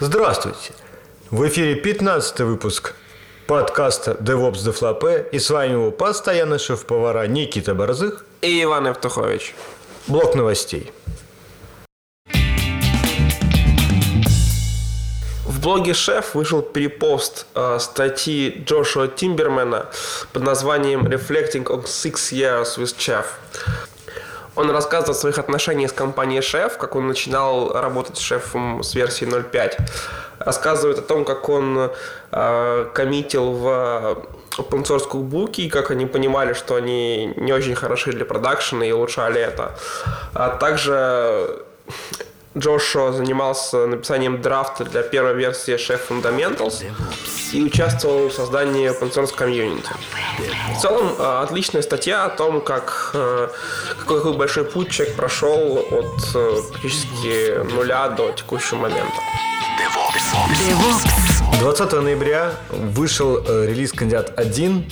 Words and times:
Здравствуйте! 0.00 0.72
В 1.30 1.46
эфире 1.46 1.76
15 1.76 2.40
выпуск 2.40 2.94
подкаста 3.46 4.16
DevOps 4.20 4.64
Дефлопе 4.64 5.24
и 5.30 5.38
с 5.38 5.48
вами 5.50 5.74
его 5.74 5.92
постоянный 5.92 6.58
шеф-повара 6.58 7.24
Никита 7.28 7.74
Борзых 7.74 8.26
и 8.42 8.64
Иван 8.64 8.88
Евтухович. 8.88 9.54
Блок 10.08 10.34
новостей. 10.34 10.92
В 15.46 15.60
блоге 15.60 15.94
«Шеф» 15.94 16.34
вышел 16.34 16.60
перепост 16.60 17.46
э, 17.54 17.78
статьи 17.78 18.64
Джошуа 18.66 19.06
Тимбермена 19.06 19.86
под 20.32 20.42
названием 20.42 21.06
«Reflecting 21.06 21.66
on 21.66 21.84
Six 21.84 22.32
Years 22.32 22.78
with 22.78 22.96
Chef». 22.98 23.26
Он 24.56 24.70
рассказывает 24.70 25.16
о 25.16 25.20
своих 25.20 25.38
отношениях 25.38 25.90
с 25.90 25.92
компанией 25.92 26.40
«Шеф», 26.40 26.78
как 26.78 26.94
он 26.94 27.08
начинал 27.08 27.72
работать 27.72 28.16
с 28.16 28.20
«Шефом» 28.20 28.82
с 28.82 28.94
версии 28.94 29.26
0.5. 29.26 29.78
Рассказывает 30.38 30.98
о 30.98 31.02
том, 31.02 31.24
как 31.24 31.48
он 31.48 31.90
э, 32.30 32.86
коммитил 32.94 33.52
в 33.52 33.66
open 34.58 34.84
source 34.84 35.08
кукбуки, 35.08 35.62
и 35.62 35.70
как 35.70 35.90
они 35.90 36.06
понимали, 36.06 36.52
что 36.52 36.76
они 36.76 37.32
не 37.36 37.52
очень 37.52 37.74
хороши 37.74 38.12
для 38.12 38.24
продакшена 38.24 38.84
и 38.84 38.92
улучшали 38.92 39.40
это. 39.40 39.76
А 40.34 40.56
также 40.56 41.64
Джошуа 42.56 43.12
занимался 43.12 43.86
написанием 43.86 44.40
драфта 44.40 44.84
для 44.84 45.02
первой 45.02 45.34
версии 45.34 45.74
Chef 45.74 46.00
Fundamentals 46.08 46.84
и 47.52 47.62
участвовал 47.62 48.28
в 48.28 48.32
создании 48.32 48.90
open 48.90 49.12
source 49.12 49.34
комьюнити. 49.34 49.88
В 50.76 50.80
целом, 50.80 51.14
э, 51.18 51.42
отличная 51.42 51.82
статья 51.82 52.26
о 52.26 52.28
том, 52.30 52.60
как 52.60 53.10
э, 53.14 53.48
какой, 53.98 54.18
какой 54.18 54.36
большой 54.36 54.64
путь 54.64 54.90
человек 54.90 55.16
прошел 55.16 55.84
от 55.90 56.34
э, 56.34 56.56
практически 56.70 57.72
нуля 57.74 58.08
до 58.08 58.30
текущего 58.32 58.78
момента. 58.78 59.18
20 61.60 61.92
ноября 61.92 62.52
вышел 62.70 63.38
релиз 63.44 63.92
кандидат 63.92 64.32
1 64.38 64.84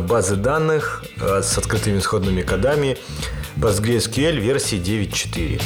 базы 0.00 0.36
данных 0.36 1.04
с 1.18 1.56
открытыми 1.56 1.98
исходными 1.98 2.42
кодами 2.42 2.98
PostgreSQL 3.56 4.36
версии 4.36 4.78
9.4. 4.78 5.60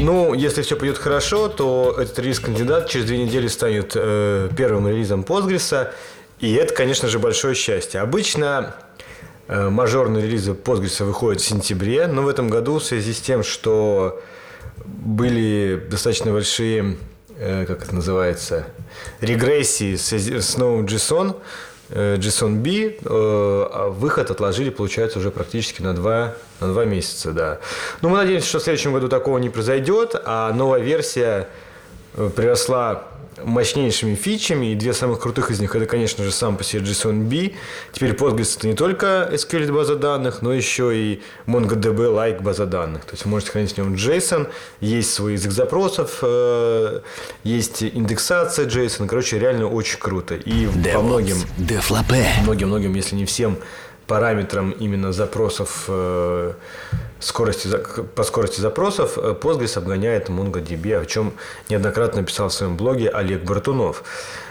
Ну, 0.00 0.34
если 0.34 0.62
все 0.62 0.76
пойдет 0.76 0.98
хорошо, 0.98 1.48
то 1.48 1.96
этот 1.98 2.18
релиз-кандидат 2.18 2.88
через 2.88 3.06
две 3.06 3.18
недели 3.18 3.46
станет 3.46 3.92
э, 3.94 4.48
первым 4.56 4.88
релизом 4.88 5.22
Postgres. 5.22 5.88
И 6.40 6.52
это, 6.54 6.74
конечно 6.74 7.08
же, 7.08 7.18
большое 7.18 7.54
счастье. 7.54 8.00
Обычно 8.00 8.74
э, 9.46 9.68
мажорные 9.68 10.24
релизы 10.24 10.52
Postgres 10.52 11.04
выходят 11.04 11.40
в 11.40 11.44
сентябре, 11.44 12.06
но 12.06 12.22
в 12.22 12.28
этом 12.28 12.48
году 12.48 12.78
в 12.78 12.84
связи 12.84 13.12
с 13.12 13.20
тем, 13.20 13.44
что 13.44 14.20
были 14.84 15.80
достаточно 15.88 16.32
большие, 16.32 16.96
э, 17.38 17.64
как 17.66 17.84
это 17.84 17.94
называется, 17.94 18.66
регрессии 19.20 19.94
с, 19.94 20.12
с 20.12 20.56
новым 20.56 20.86
JSON, 20.86 21.36
э, 21.90 22.16
JSON 22.16 22.56
B, 22.56 22.70
э, 22.70 22.94
а 23.04 23.88
выход 23.90 24.30
отложили, 24.30 24.70
получается, 24.70 25.18
уже 25.18 25.30
практически 25.30 25.82
на 25.82 25.94
два 25.94 26.34
на 26.60 26.68
два 26.68 26.84
месяца, 26.84 27.32
да. 27.32 27.58
Ну, 28.00 28.08
мы 28.08 28.16
надеемся, 28.18 28.48
что 28.48 28.58
в 28.58 28.62
следующем 28.62 28.92
году 28.92 29.08
такого 29.08 29.38
не 29.38 29.50
произойдет, 29.50 30.14
а 30.24 30.52
новая 30.52 30.80
версия 30.80 31.48
э, 32.14 32.30
приросла 32.34 33.04
мощнейшими 33.42 34.14
фичами, 34.14 34.72
и 34.72 34.74
две 34.74 34.92
самых 34.92 35.20
крутых 35.20 35.50
из 35.50 35.60
них 35.60 35.74
это, 35.74 35.86
конечно 35.86 36.24
же, 36.24 36.30
сам 36.30 36.56
по 36.56 36.64
себе 36.64 36.82
JSON-B. 36.82 37.52
Теперь 37.92 38.12
Postgres 38.12 38.56
это 38.58 38.68
не 38.68 38.74
только 38.74 39.28
SQL 39.32 39.72
база 39.72 39.96
данных, 39.96 40.42
но 40.42 40.52
еще 40.52 40.96
и 40.96 41.22
MongoDB-like 41.46 42.42
база 42.42 42.66
данных. 42.66 43.04
То 43.04 43.12
есть 43.12 43.24
вы 43.24 43.30
можете 43.30 43.52
хранить 43.52 43.72
в 43.72 43.78
нем 43.78 43.94
JSON, 43.94 44.48
есть 44.80 45.12
свой 45.12 45.32
язык 45.34 45.52
запросов, 45.52 46.18
э, 46.22 47.00
есть 47.42 47.82
индексация 47.82 48.66
JSON. 48.66 49.06
Короче, 49.06 49.38
реально 49.38 49.68
очень 49.68 49.98
круто. 49.98 50.34
И 50.34 50.66
DevOps, 50.66 50.92
по 50.92 51.02
многим, 51.02 51.36
многим-многим, 52.44 52.94
если 52.94 53.16
не 53.16 53.24
всем 53.24 53.58
параметрам 54.06 54.70
именно 54.70 55.12
запросов 55.12 55.84
э, 55.88 56.52
скорости, 57.24 57.68
по 58.14 58.22
скорости 58.22 58.60
запросов 58.60 59.18
э, 59.18 59.34
Postgres 59.40 59.78
обгоняет 59.78 60.28
MongoDB, 60.28 61.00
о 61.00 61.06
чем 61.06 61.32
неоднократно 61.68 62.22
писал 62.22 62.48
в 62.48 62.52
своем 62.52 62.76
блоге 62.76 63.08
Олег 63.08 63.44
Бартунов. 63.44 64.04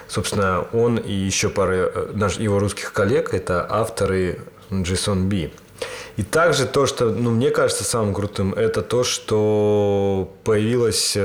Собственно, 0.07 0.65
он 0.73 0.97
и 0.97 1.13
еще 1.13 1.49
пара 1.49 1.91
э, 1.93 2.09
наш, 2.13 2.37
его 2.37 2.59
русских 2.59 2.93
коллег– 2.93 3.33
это 3.33 3.65
авторы 3.69 4.39
JSON-B. 4.69 5.51
И 6.17 6.23
также 6.23 6.65
то, 6.65 6.85
что, 6.85 7.09
ну, 7.09 7.31
мне 7.31 7.49
кажется, 7.49 7.83
самым 7.83 8.13
крутым, 8.13 8.53
это 8.53 8.81
то, 8.81 9.03
что 9.03 10.31
появилось, 10.43 11.17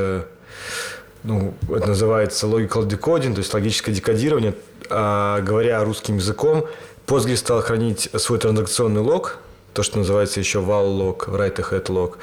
ну, 1.23 1.55
это 1.69 1.89
называется 1.89 2.47
logical 2.47 2.89
decoding, 2.89 3.35
то 3.35 3.39
есть 3.39 3.53
логическое 3.55 3.93
декодирование, 3.93 4.55
а, 4.91 5.41
говоря 5.43 5.85
русским 5.85 6.17
языком, 6.17 6.67
Postgres 7.07 7.37
стал 7.37 7.63
хранить 7.63 8.11
свой 8.17 8.39
транзакционный 8.39 9.01
лог, 9.01 9.39
то, 9.73 9.83
что 9.83 9.99
называется 9.99 10.41
еще 10.41 10.61
ahead 11.57 11.87
log, 11.87 12.17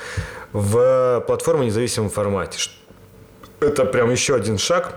в 0.51 1.23
платформе 1.27 1.67
независимом 1.67 2.09
формате. 2.09 2.59
Это 3.59 3.85
прям 3.85 4.11
еще 4.11 4.35
один 4.35 4.57
шаг 4.57 4.93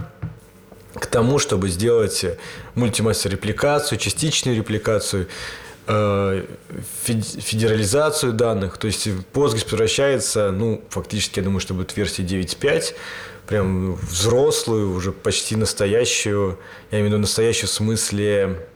к 0.95 1.07
тому, 1.07 1.39
чтобы 1.39 1.69
сделать 1.69 2.25
мультимастер 2.75 3.33
репликацию, 3.33 3.99
частичную 3.99 4.57
репликацию, 4.57 5.29
э, 5.87 6.45
федерализацию 7.05 8.33
данных. 8.33 8.79
То 8.79 8.87
есть 8.87 9.07
Postgres 9.07 9.67
превращается, 9.67 10.51
ну, 10.51 10.83
фактически, 10.91 11.39
я 11.39 11.45
думаю, 11.45 11.61
что 11.61 11.75
будет 11.75 11.97
версия 11.97 12.23
9.5, 12.23 12.95
прям 13.47 13.95
взрослую, 13.95 14.93
уже 14.93 15.13
почти 15.13 15.57
настоящую, 15.57 16.59
я 16.91 16.99
имею 16.99 17.07
в 17.07 17.13
виду 17.13 17.21
настоящую 17.21 17.69
в 17.69 17.73
смысле 17.73 18.67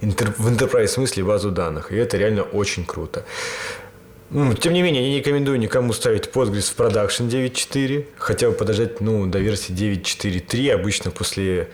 интер, 0.00 0.32
в 0.38 0.48
enterprise 0.48 0.88
смысле 0.88 1.24
базу 1.24 1.50
данных. 1.50 1.92
И 1.92 1.96
это 1.96 2.16
реально 2.16 2.42
очень 2.42 2.84
круто. 2.84 3.24
Ну, 4.30 4.54
тем 4.54 4.72
не 4.74 4.82
менее, 4.82 5.02
я 5.02 5.08
не 5.08 5.18
рекомендую 5.18 5.58
никому 5.58 5.92
ставить 5.92 6.26
Postgres 6.26 6.72
в 6.72 6.76
Production 6.78 7.28
9.4, 7.28 8.06
хотя 8.16 8.48
бы 8.48 8.54
подождать 8.54 9.00
ну, 9.00 9.26
до 9.26 9.40
версии 9.40 9.72
9.4.3, 9.74 10.70
обычно 10.70 11.10
после 11.10 11.70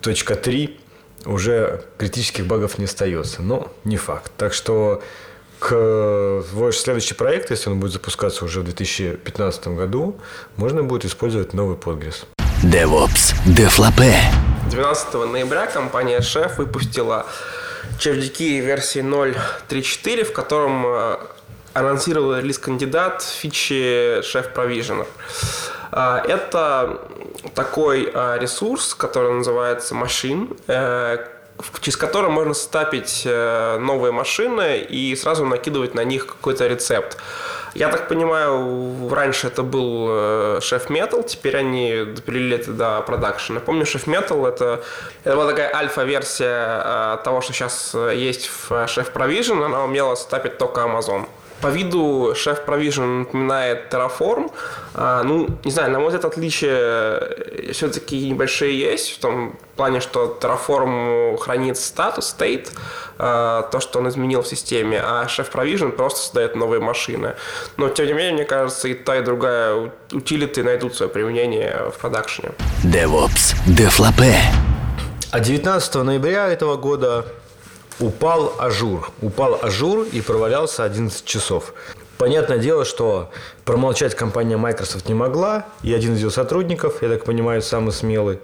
точка 0.00 0.34
.3 0.34 0.78
уже 1.26 1.84
критических 1.98 2.46
багов 2.46 2.78
не 2.78 2.84
остается, 2.84 3.42
но 3.42 3.72
не 3.82 3.96
факт. 3.96 4.30
Так 4.36 4.52
что 4.52 5.02
к 5.58 6.44
ваш 6.52 6.76
следующий 6.76 7.14
проект, 7.14 7.50
если 7.50 7.70
он 7.70 7.80
будет 7.80 7.92
запускаться 7.92 8.44
уже 8.44 8.60
в 8.60 8.64
2015 8.64 9.68
году, 9.68 10.16
можно 10.56 10.84
будет 10.84 11.04
использовать 11.06 11.54
новый 11.54 11.76
Postgres. 11.76 12.24
DevOps 12.62 13.34
Deflopé. 13.46 14.53
12 14.74 15.14
ноября 15.30 15.68
компания 15.68 16.18
Chef 16.18 16.56
выпустила 16.56 17.26
чердяки 17.96 18.58
версии 18.58 19.02
0.3.4, 19.02 20.24
в 20.24 20.32
котором 20.32 20.84
э, 20.84 21.16
анонсировал 21.74 22.36
релиз-кандидат 22.36 23.22
фичи 23.22 24.18
Chef 24.22 24.52
Provisioner. 24.52 25.06
Э, 25.92 26.22
это 26.26 26.98
такой 27.54 28.10
э, 28.12 28.38
ресурс, 28.40 28.96
который 28.96 29.32
называется 29.34 29.94
Machine, 29.94 30.58
через 31.80 31.96
который 31.96 32.30
можно 32.30 32.54
стапить 32.54 33.22
новые 33.24 34.12
машины 34.12 34.78
и 34.78 35.14
сразу 35.16 35.44
накидывать 35.44 35.94
на 35.94 36.04
них 36.04 36.26
какой-то 36.26 36.66
рецепт. 36.66 37.18
Я 37.74 37.88
так 37.88 38.06
понимаю, 38.06 39.08
раньше 39.10 39.48
это 39.48 39.64
был 39.64 40.06
э, 40.08 40.60
шеф 40.62 40.90
Metal, 40.90 41.26
теперь 41.26 41.56
они 41.56 42.04
допилили 42.04 42.56
это 42.56 42.70
до 42.70 43.00
продакшена. 43.00 43.58
Помню, 43.58 43.84
шеф 43.84 44.06
Metal 44.06 44.48
это, 44.48 44.84
это 45.24 45.34
была 45.34 45.50
такая 45.50 45.74
альфа-версия 45.74 46.82
э, 46.84 47.18
того, 47.24 47.40
что 47.40 47.52
сейчас 47.52 47.90
э, 47.94 48.14
есть 48.14 48.48
в 48.48 48.86
шеф 48.86 49.10
Provision, 49.12 49.64
она 49.64 49.82
умела 49.82 50.14
стапить 50.14 50.56
только 50.56 50.82
Amazon. 50.82 51.26
По 51.60 51.68
виду 51.68 52.34
шеф 52.36 52.62
Provision 52.66 53.20
напоминает 53.20 53.92
Terraform. 53.92 54.52
А, 54.94 55.22
ну, 55.22 55.48
не 55.64 55.70
знаю, 55.70 55.90
на 55.90 55.98
мой 55.98 56.08
взгляд, 56.08 56.24
отличия 56.24 57.72
все-таки 57.72 58.28
небольшие 58.28 58.78
есть, 58.78 59.12
в 59.12 59.18
том 59.18 59.56
плане, 59.76 60.00
что 60.00 60.38
Terraform 60.40 61.36
хранит 61.38 61.78
статус, 61.78 62.36
state, 62.38 62.68
а, 63.18 63.62
то, 63.62 63.80
что 63.80 64.00
он 64.00 64.08
изменил 64.08 64.42
в 64.42 64.46
системе, 64.46 65.00
а 65.02 65.24
Chef 65.26 65.50
Provision 65.50 65.92
просто 65.92 66.20
создает 66.20 66.56
новые 66.56 66.80
машины. 66.80 67.34
Но, 67.76 67.88
тем 67.88 68.06
не 68.06 68.12
менее, 68.12 68.32
мне 68.34 68.44
кажется, 68.44 68.88
и 68.88 68.94
та, 68.94 69.16
и 69.16 69.22
другая 69.22 69.90
утилиты 70.12 70.62
найдут 70.62 70.94
свое 70.94 71.10
применение 71.10 71.90
в 71.94 71.98
продакшене. 71.98 72.52
DevOps 72.84 73.54
Deflopé. 73.66 74.34
А 75.30 75.40
19 75.40 75.94
ноября 75.94 76.48
этого 76.48 76.76
года 76.76 77.24
упал 78.00 78.54
Azure. 78.58 79.10
Упал 79.20 79.58
Azure 79.62 80.06
и 80.12 80.20
провалялся 80.20 80.84
11 80.84 81.24
часов. 81.24 81.74
Понятное 82.18 82.58
дело, 82.58 82.84
что 82.84 83.30
промолчать 83.64 84.14
компания 84.14 84.56
Microsoft 84.56 85.08
не 85.08 85.14
могла, 85.14 85.66
и 85.82 85.92
один 85.92 86.14
из 86.14 86.22
ее 86.22 86.30
сотрудников, 86.30 87.02
я 87.02 87.08
так 87.08 87.24
понимаю, 87.24 87.60
самый 87.60 87.92
смелый, 87.92 88.38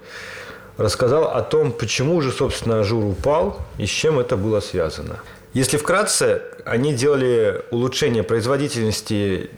рассказал 0.77 1.25
о 1.25 1.41
том, 1.41 1.71
почему 1.71 2.21
же, 2.21 2.31
собственно, 2.31 2.81
Azure 2.81 3.05
упал 3.05 3.59
и 3.77 3.85
с 3.85 3.89
чем 3.89 4.19
это 4.19 4.35
было 4.35 4.59
связано. 4.59 5.19
Если 5.53 5.77
вкратце, 5.77 6.43
они 6.65 6.93
делали 6.93 7.63
улучшение 7.71 8.23
производительности 8.23 9.51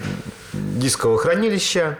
дискового 0.54 1.20
хранилища, 1.20 1.98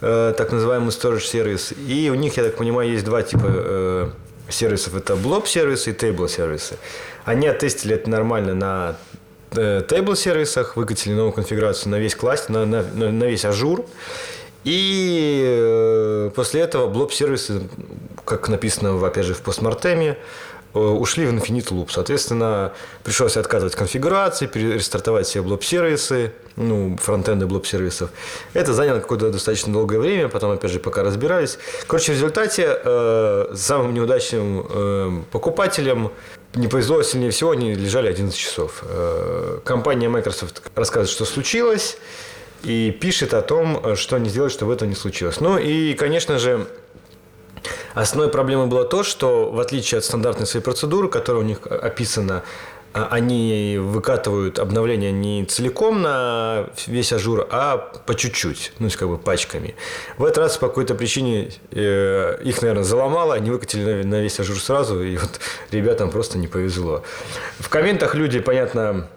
э, 0.00 0.34
так 0.36 0.52
называемый 0.52 0.90
storage 0.90 1.20
сервис. 1.20 1.72
И 1.86 2.10
у 2.10 2.14
них, 2.14 2.36
я 2.36 2.44
так 2.44 2.56
понимаю, 2.56 2.90
есть 2.90 3.04
два 3.04 3.22
типа 3.22 3.46
э, 3.46 4.10
сервисов. 4.48 4.94
Это 4.94 5.14
blob 5.14 5.46
сервисы 5.46 5.90
и 5.90 5.92
table 5.92 6.28
сервисы. 6.28 6.76
Они 7.24 7.46
оттестили 7.46 7.94
это 7.94 8.08
нормально 8.10 8.54
на 8.54 8.96
table 9.50 10.16
сервисах, 10.16 10.76
выкатили 10.76 11.14
новую 11.14 11.32
конфигурацию 11.32 11.90
на 11.90 11.96
весь 11.96 12.14
класс, 12.14 12.48
на, 12.48 12.64
на, 12.66 12.82
на 12.82 13.24
весь 13.24 13.44
Azure. 13.44 13.84
И 14.64 16.30
после 16.34 16.62
этого 16.62 16.88
blob 16.88 17.12
сервисы, 17.12 17.62
как 18.24 18.48
написано, 18.48 19.06
опять 19.06 19.24
же, 19.24 19.34
в 19.34 19.40
postmortem 19.42 20.04
е, 20.04 20.16
Э, 20.16 20.55
ушли 20.76 21.26
в 21.26 21.32
Infinite 21.32 21.68
Loop. 21.68 21.88
Соответственно, 21.90 22.72
пришлось 23.04 23.36
откатывать 23.36 23.74
конфигурации, 23.74 24.46
перестартовать 24.46 25.26
все 25.26 25.42
blob 25.42 25.70
-сервисы, 25.70 26.32
ну, 26.56 26.96
фронтенды 26.96 27.46
blob 27.46 27.64
-сервисов. 27.64 28.10
Это 28.54 28.72
заняло 28.72 29.00
какое-то 29.00 29.30
достаточно 29.30 29.72
долгое 29.72 29.98
время, 29.98 30.28
потом, 30.28 30.52
опять 30.52 30.70
же, 30.70 30.80
пока 30.80 31.02
разбирались. 31.02 31.58
Короче, 31.86 32.12
в 32.12 32.14
результате 32.14 32.78
э, 32.82 33.54
самым 33.54 33.94
неудачным 33.94 34.66
э, 34.68 35.22
покупателям 35.30 36.12
не 36.54 36.68
повезло 36.68 37.02
сильнее 37.02 37.30
всего, 37.30 37.50
они 37.50 37.74
лежали 37.74 38.08
11 38.08 38.36
часов. 38.36 38.82
Э, 38.82 39.60
компания 39.64 40.08
Microsoft 40.08 40.62
рассказывает, 40.74 41.10
что 41.10 41.24
случилось, 41.24 41.98
и 42.62 42.90
пишет 42.90 43.34
о 43.34 43.42
том, 43.42 43.96
что 43.96 44.16
они 44.16 44.28
сделали, 44.30 44.50
чтобы 44.50 44.72
этого 44.72 44.88
не 44.88 44.94
случилось. 44.94 45.40
Ну 45.40 45.58
и, 45.58 45.94
конечно 45.94 46.38
же, 46.38 46.66
Основной 47.94 48.30
проблемой 48.30 48.66
было 48.66 48.84
то, 48.84 49.02
что 49.02 49.50
в 49.50 49.58
отличие 49.60 49.98
от 49.98 50.04
стандартной 50.04 50.46
своей 50.46 50.64
процедуры, 50.64 51.08
которая 51.08 51.42
у 51.42 51.46
них 51.46 51.66
описана, 51.66 52.42
а, 52.96 53.08
они 53.10 53.76
выкатывают 53.78 54.58
обновления 54.58 55.12
не 55.12 55.44
целиком 55.44 56.00
на 56.00 56.70
весь 56.86 57.12
Azure, 57.12 57.46
а 57.50 57.76
по 58.06 58.14
чуть-чуть, 58.14 58.72
ну, 58.78 58.88
как 58.88 59.08
бы 59.08 59.18
пачками. 59.18 59.74
В 60.16 60.24
этот 60.24 60.38
раз 60.38 60.56
по 60.56 60.68
какой-то 60.68 60.94
причине 60.94 61.50
э, 61.72 62.38
их, 62.42 62.62
наверное, 62.62 62.84
заломало, 62.84 63.34
они 63.34 63.50
выкатили 63.50 64.02
на 64.02 64.22
весь 64.22 64.40
Azure 64.40 64.58
сразу, 64.58 65.02
и 65.02 65.18
вот 65.18 65.40
ребятам 65.70 66.10
просто 66.10 66.38
не 66.38 66.48
повезло. 66.48 67.02
В 67.58 67.68
комментах 67.68 68.14
люди, 68.14 68.40
понятно, 68.40 69.08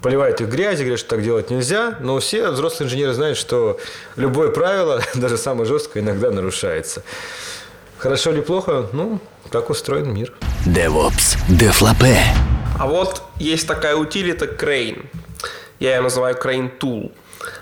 поливают 0.00 0.40
их 0.40 0.48
грязью, 0.48 0.86
говорят, 0.86 1.00
что 1.00 1.08
так 1.10 1.24
делать 1.24 1.50
нельзя, 1.50 1.98
но 2.00 2.20
все 2.20 2.50
взрослые 2.50 2.86
инженеры 2.86 3.14
знают, 3.14 3.36
что 3.36 3.80
любое 4.14 4.50
правило, 4.50 5.02
даже 5.14 5.38
самое 5.38 5.66
жесткое, 5.66 6.04
иногда 6.04 6.30
нарушается. 6.30 7.02
Хорошо 7.98 8.30
или 8.30 8.40
плохо? 8.40 8.86
Ну, 8.92 9.18
так 9.50 9.70
устроен 9.70 10.14
мир. 10.14 10.32
DevOps. 10.66 11.36
DevOps. 11.48 12.22
А 12.78 12.86
вот 12.86 13.22
есть 13.38 13.66
такая 13.66 13.96
утилита 13.96 14.46
Crane. 14.46 15.06
Я 15.80 15.96
ее 15.96 16.00
называю 16.00 16.36
Crane 16.36 16.70
Tool. 16.78 17.10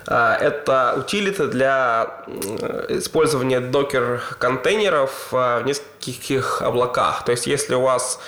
А, 0.07 0.37
это 0.37 0.95
утилита 0.99 1.49
для 1.49 2.25
использования 2.89 3.61
докер-контейнеров 3.61 5.29
а, 5.33 5.61
в 5.61 5.67
нескольких 5.67 6.63
облаках. 6.63 7.25
То 7.25 7.33
есть, 7.33 7.47
если 7.47 7.75
у 7.75 7.83
вас 7.83 8.21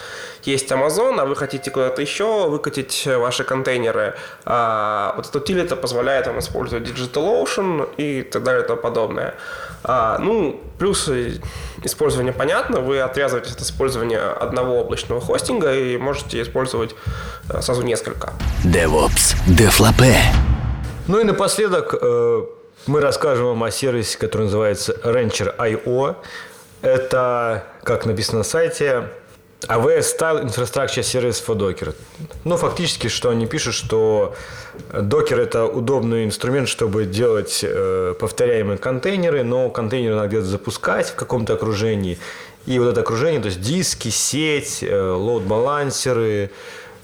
есть 0.44 0.70
Amazon, 0.70 1.20
а 1.20 1.24
вы 1.24 1.36
хотите 1.36 1.70
куда-то 1.70 2.00
еще 2.00 2.48
выкатить 2.48 3.06
ваши 3.06 3.44
контейнеры, 3.44 4.16
а, 4.44 5.14
вот 5.16 5.28
эта 5.28 5.38
утилита 5.38 5.76
позволяет 5.76 6.26
вам 6.26 6.38
использовать 6.40 6.88
DigitalOcean 6.88 7.88
и 7.96 8.22
так 8.22 8.42
далее 8.42 8.64
и 8.64 8.66
тому 8.66 8.80
подобное. 8.80 9.34
Ну, 9.84 10.60
плюсы 10.78 11.40
использования 11.84 12.32
понятно. 12.32 12.80
Вы 12.80 12.98
отвязываетесь 13.00 13.52
от 13.52 13.60
использования 13.60 14.18
одного 14.18 14.80
облачного 14.80 15.20
хостинга 15.20 15.72
и 15.72 15.96
можете 15.96 16.42
использовать 16.42 16.96
сразу 17.60 17.82
несколько. 17.82 18.32
DevOps. 18.64 19.36
Deflopé. 19.46 20.16
Ну 21.08 21.18
и 21.20 21.24
напоследок 21.24 21.94
э, 21.98 22.44
мы 22.86 23.00
расскажем 23.00 23.46
вам 23.46 23.64
о 23.64 23.70
сервисе, 23.70 24.18
который 24.18 24.42
называется 24.42 24.92
Rancher.io. 25.02 26.16
Это, 26.82 27.64
как 27.82 28.04
написано 28.04 28.38
на 28.38 28.44
сайте, 28.44 29.08
AWS 29.62 30.18
Style 30.18 30.44
Infrastructure 30.44 31.00
Service 31.00 31.42
for 31.44 31.56
Docker. 31.56 31.94
Ну, 32.44 32.58
фактически, 32.58 33.08
что 33.08 33.30
они 33.30 33.46
пишут, 33.46 33.72
что 33.72 34.34
Docker– 34.90 35.40
это 35.40 35.64
удобный 35.64 36.26
инструмент, 36.26 36.68
чтобы 36.68 37.06
делать 37.06 37.60
э, 37.62 38.14
повторяемые 38.20 38.76
контейнеры, 38.76 39.44
но 39.44 39.70
контейнеры 39.70 40.14
надо 40.14 40.28
где-то 40.28 40.44
запускать 40.44 41.08
в 41.08 41.14
каком-то 41.14 41.54
окружении. 41.54 42.18
И 42.66 42.78
вот 42.78 42.90
это 42.90 43.00
окружение, 43.00 43.40
то 43.40 43.46
есть 43.46 43.62
диски, 43.62 44.08
сеть, 44.08 44.82
э, 44.82 44.94
лоуд-балансеры, 44.94 46.50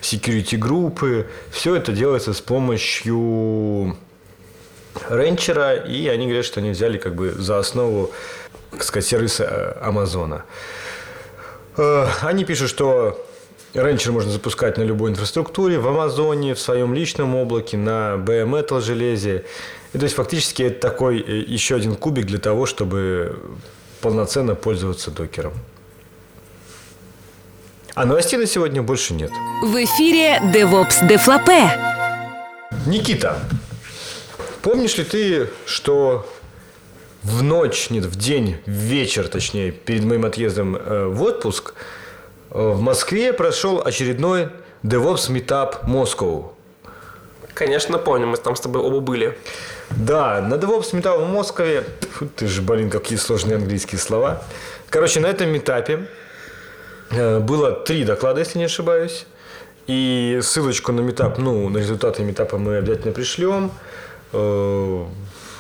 security 0.05 0.57
группы. 0.57 1.27
Все 1.51 1.75
это 1.75 1.93
делается 1.93 2.33
с 2.33 2.41
помощью 2.41 3.97
ренчера, 5.09 5.75
и 5.75 6.07
они 6.09 6.27
говорят, 6.27 6.45
что 6.45 6.61
они 6.61 6.71
взяли 6.71 6.99
как 6.99 7.15
бы 7.15 7.33
за 7.33 7.59
основу, 7.59 8.13
так 8.71 8.85
сказать, 8.85 9.07
сервиса 9.07 9.45
э, 9.45 9.87
Амазона. 9.87 10.45
Э, 11.77 12.07
они 12.23 12.45
пишут, 12.45 12.71
что 12.71 13.27
Ренчер 13.73 14.13
можно 14.13 14.31
запускать 14.31 14.79
на 14.79 14.83
любой 14.83 15.11
инфраструктуре, 15.11 15.79
в 15.79 15.89
Амазоне, 15.89 16.55
в 16.55 16.61
своем 16.61 16.95
личном 16.95 17.35
облаке, 17.35 17.77
на 17.77 18.15
metal 18.15 18.81
железе. 18.81 19.45
И, 19.93 19.99
то 19.99 20.05
есть 20.05 20.15
фактически 20.15 20.63
это 20.63 20.81
такой 20.81 21.21
э, 21.21 21.39
еще 21.39 21.75
один 21.75 21.97
кубик 21.97 22.27
для 22.27 22.39
того, 22.39 22.67
чтобы 22.67 23.37
полноценно 24.01 24.55
пользоваться 24.55 25.11
докером. 25.11 25.55
А 27.95 28.07
новостей 28.07 28.37
на 28.41 28.47
сегодня 28.47 28.83
больше 28.83 29.15
нет. 29.15 29.31
В 29.63 29.77
эфире 29.85 30.41
DevOps 30.53 31.07
Дефлопе. 31.07 31.71
Никита, 32.87 33.39
помнишь 34.63 34.97
ли 34.97 35.05
ты, 35.05 35.49
что 35.65 36.27
в 37.23 37.45
ночь, 37.45 37.91
нет, 37.91 38.07
в 38.07 38.17
день, 38.17 38.57
в 38.67 38.71
вечер, 38.71 39.29
точнее, 39.29 39.71
перед 39.71 40.03
моим 40.03 40.25
отъездом 40.25 40.75
э, 40.75 41.07
в 41.07 41.23
отпуск, 41.23 41.75
э, 42.51 42.59
в 42.59 42.81
Москве 42.81 43.33
прошел 43.33 43.81
очередной 43.81 44.49
DevOps 44.83 45.31
Meetup 45.31 45.85
Moscow. 45.87 46.51
Конечно, 47.55 47.99
помню, 47.99 48.27
мы 48.27 48.39
там 48.39 48.57
с 48.57 48.61
тобой 48.61 48.83
оба 48.83 48.99
были. 48.99 49.39
Да, 49.91 50.41
на 50.41 50.55
DevOps 50.55 50.91
Meetup 50.95 51.25
в 51.25 51.33
Москве, 51.33 51.85
фу, 52.11 52.27
ты 52.27 52.49
же, 52.49 52.61
блин, 52.61 52.91
какие 52.91 53.19
сложные 53.19 53.55
английские 53.55 54.01
слова. 54.01 54.43
Короче, 54.91 55.21
на 55.21 55.27
этом 55.27 55.49
метапе 55.51 55.95
Э, 56.01 56.24
было 57.11 57.73
три 57.73 58.05
доклада, 58.05 58.41
если 58.41 58.59
не 58.59 58.65
ошибаюсь. 58.65 59.27
И 59.87 60.41
ссылочку 60.43 60.93
на 60.93 61.01
метап, 61.01 61.39
ну, 61.39 61.69
на 61.69 61.79
результаты 61.79 62.23
метапа 62.23 62.57
мы 62.57 62.79
обязательно 62.79 63.13
пришлем. 63.13 63.71
Э, 64.33 65.05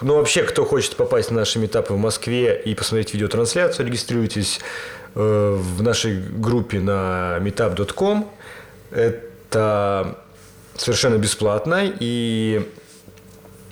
ну, 0.01 0.15
вообще, 0.17 0.45
кто 0.45 0.65
хочет 0.65 0.97
попасть 0.97 1.31
на 1.31 1.41
наши 1.41 1.59
метапы 1.59 1.93
в 1.93 1.99
Москве 1.99 2.61
и 2.65 2.75
посмотреть 2.75 3.13
видеотрансляцию, 3.13 3.87
регистрируйтесь 3.87 4.61
э, 5.15 5.59
в 5.61 5.83
нашей 5.83 6.19
группе 6.21 6.81
на 6.81 7.39
meetup.com. 7.41 8.31
Это 8.91 10.17
совершенно 10.75 11.19
бесплатно, 11.19 11.83
и 12.01 12.67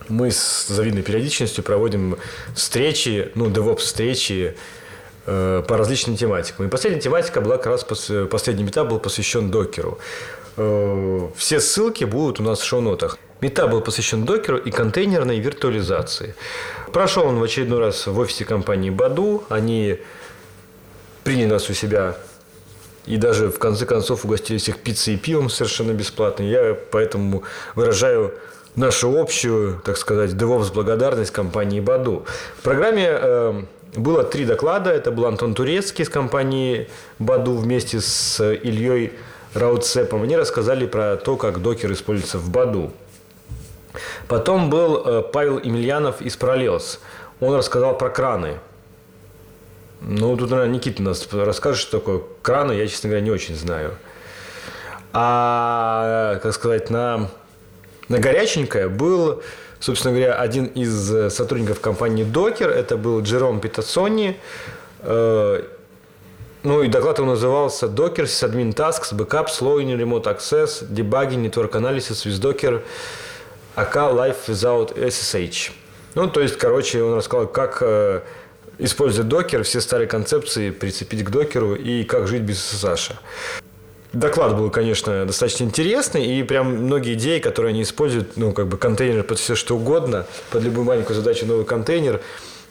мы 0.09 0.31
с 0.31 0.67
завидной 0.69 1.03
периодичностью 1.03 1.65
проводим 1.65 2.19
встречи, 2.55 3.33
ну, 3.35 3.49
DevOps 3.49 3.79
встречи 3.79 4.55
Э, 4.55 4.59
по 5.25 5.77
различным 5.77 6.17
тематикам. 6.17 6.67
И 6.67 6.69
последняя 6.69 7.01
тематика 7.01 7.41
была 7.41 7.57
как 7.57 7.67
раз, 7.67 7.85
последний 8.31 8.65
метап 8.65 8.89
был 8.89 8.99
посвящен 8.99 9.51
докеру. 9.51 9.99
Э, 10.57 11.29
все 11.37 11.61
ссылки 11.61 12.05
будут 12.05 12.41
у 12.41 12.43
нас 12.43 12.61
в 12.61 12.65
шоу-нотах. 12.65 13.19
Метап 13.41 13.71
был 13.71 13.81
посвящен 13.81 14.25
докеру 14.25 14.59
и 14.59 14.71
контейнерной 14.71 15.41
виртуализации. 15.41 16.35
Прошел 16.93 17.27
он 17.27 17.39
в 17.39 17.43
очередной 17.43 17.81
раз 17.81 18.07
в 18.07 18.19
офисе 18.19 18.45
компании 18.45 18.91
Баду. 18.91 19.45
Они 19.49 19.99
приняли 21.25 21.47
нас 21.47 21.69
у 21.71 21.75
себя 21.75 22.17
и 23.07 23.17
даже 23.17 23.51
в 23.51 23.59
конце 23.59 23.85
концов 23.85 24.25
угостили 24.25 24.59
всех 24.59 24.79
пиццей 24.79 25.15
и 25.15 25.17
пивом 25.17 25.51
совершенно 25.51 25.93
бесплатно. 25.93 26.45
Я 26.45 26.77
поэтому 26.93 27.43
выражаю 27.75 28.35
нашу 28.77 29.19
общую, 29.19 29.81
так 29.85 29.97
сказать, 29.97 30.31
DevOps 30.31 30.73
благодарность 30.73 31.31
компании 31.31 31.81
Баду. 31.81 32.25
В 32.59 32.63
программе 32.63 33.09
э, 33.09 33.63
было 33.97 34.25
три 34.25 34.45
доклада. 34.45 34.91
Это 34.91 35.11
был 35.11 35.27
Антон 35.27 35.55
Турецкий 35.55 36.05
из 36.05 36.09
компании 36.09 36.89
Баду 37.19 37.57
вместе 37.57 38.01
с 38.01 38.41
Ильей 38.41 39.13
Раутцепом. 39.55 40.23
Они 40.23 40.37
рассказали 40.37 40.87
про 40.87 41.17
то, 41.17 41.37
как 41.37 41.61
докер 41.61 41.93
используется 41.93 42.39
в 42.39 42.49
Баду. 42.49 42.93
Потом 44.29 44.71
был 44.71 45.03
э, 45.05 45.23
Павел 45.23 45.59
Емельянов 45.59 46.23
из 46.23 46.37
Параллелс. 46.37 47.01
Он 47.41 47.55
рассказал 47.55 47.99
про 47.99 48.09
краны. 48.09 48.59
Ну, 50.01 50.37
тут, 50.37 50.51
наверное, 50.51 50.75
Никита 50.75 51.03
нас 51.03 51.29
расскажет, 51.31 51.81
что 51.81 51.99
такое 51.99 52.23
краны. 52.41 52.73
Я, 52.73 52.89
честно 52.89 53.11
говоря, 53.11 53.25
не 53.25 53.31
очень 53.31 53.55
знаю. 53.55 53.95
А, 55.13 56.41
как 56.43 56.55
сказать, 56.55 56.89
на 56.89 57.29
горяченькое 58.19 58.89
был 58.89 59.43
собственно 59.83 60.15
говоря, 60.15 60.35
один 60.35 60.67
из 60.67 61.13
э, 61.13 61.31
сотрудников 61.31 61.81
компании 61.81 62.25
Docker, 62.25 62.69
это 62.69 62.97
был 62.97 63.21
Джером 63.21 63.61
Питацони, 63.61 64.39
э, 65.01 65.63
ну 66.63 66.83
и 66.83 66.89
доклад 66.89 67.19
его 67.19 67.29
назывался 67.29 67.87
Docker 67.87 68.25
Sysadmin 68.25 68.73
Tasks, 68.75 69.13
Backup, 69.13 69.49
Slowing 69.49 69.97
Remote 69.97 70.25
Access, 70.25 70.89
Debugging, 70.89 71.43
Network 71.43 71.73
Analysis 71.73 72.25
with 72.25 72.41
Docker, 72.41 72.83
AK 73.75 73.97
Life 73.97 74.47
Without 74.47 74.97
SSH. 74.97 75.73
Ну, 76.15 76.29
то 76.29 76.41
есть, 76.41 76.57
короче, 76.57 77.03
он 77.03 77.17
рассказал, 77.17 77.49
как 77.49 77.79
э, 77.81 78.21
используя 78.79 79.25
докер, 79.25 79.65
все 79.65 79.81
старые 79.81 80.07
концепции 80.07 80.71
прицепить 80.71 81.25
к 81.25 81.31
докеру 81.31 81.75
и 81.75 82.05
как 82.05 82.29
жить 82.29 82.43
без 82.43 82.59
SSH. 82.59 83.15
Доклад 84.13 84.57
был, 84.57 84.71
конечно, 84.71 85.25
достаточно 85.25 85.65
интересный, 85.65 86.27
и 86.27 86.43
прям 86.43 86.85
многие 86.85 87.15
идеи, 87.15 87.39
которые 87.39 87.71
они 87.71 87.83
используют, 87.83 88.37
ну, 88.37 88.53
как 88.53 88.69
бы 88.69 88.77
контейнер 88.77 89.23
под 89.23 89.39
все 89.39 89.55
что 89.55 89.77
угодно, 89.77 90.27
под 90.51 90.63
любую 90.63 90.85
маленькую 90.85 91.17
задачу 91.17 91.47
новый 91.47 91.65
контейнер. 91.65 92.21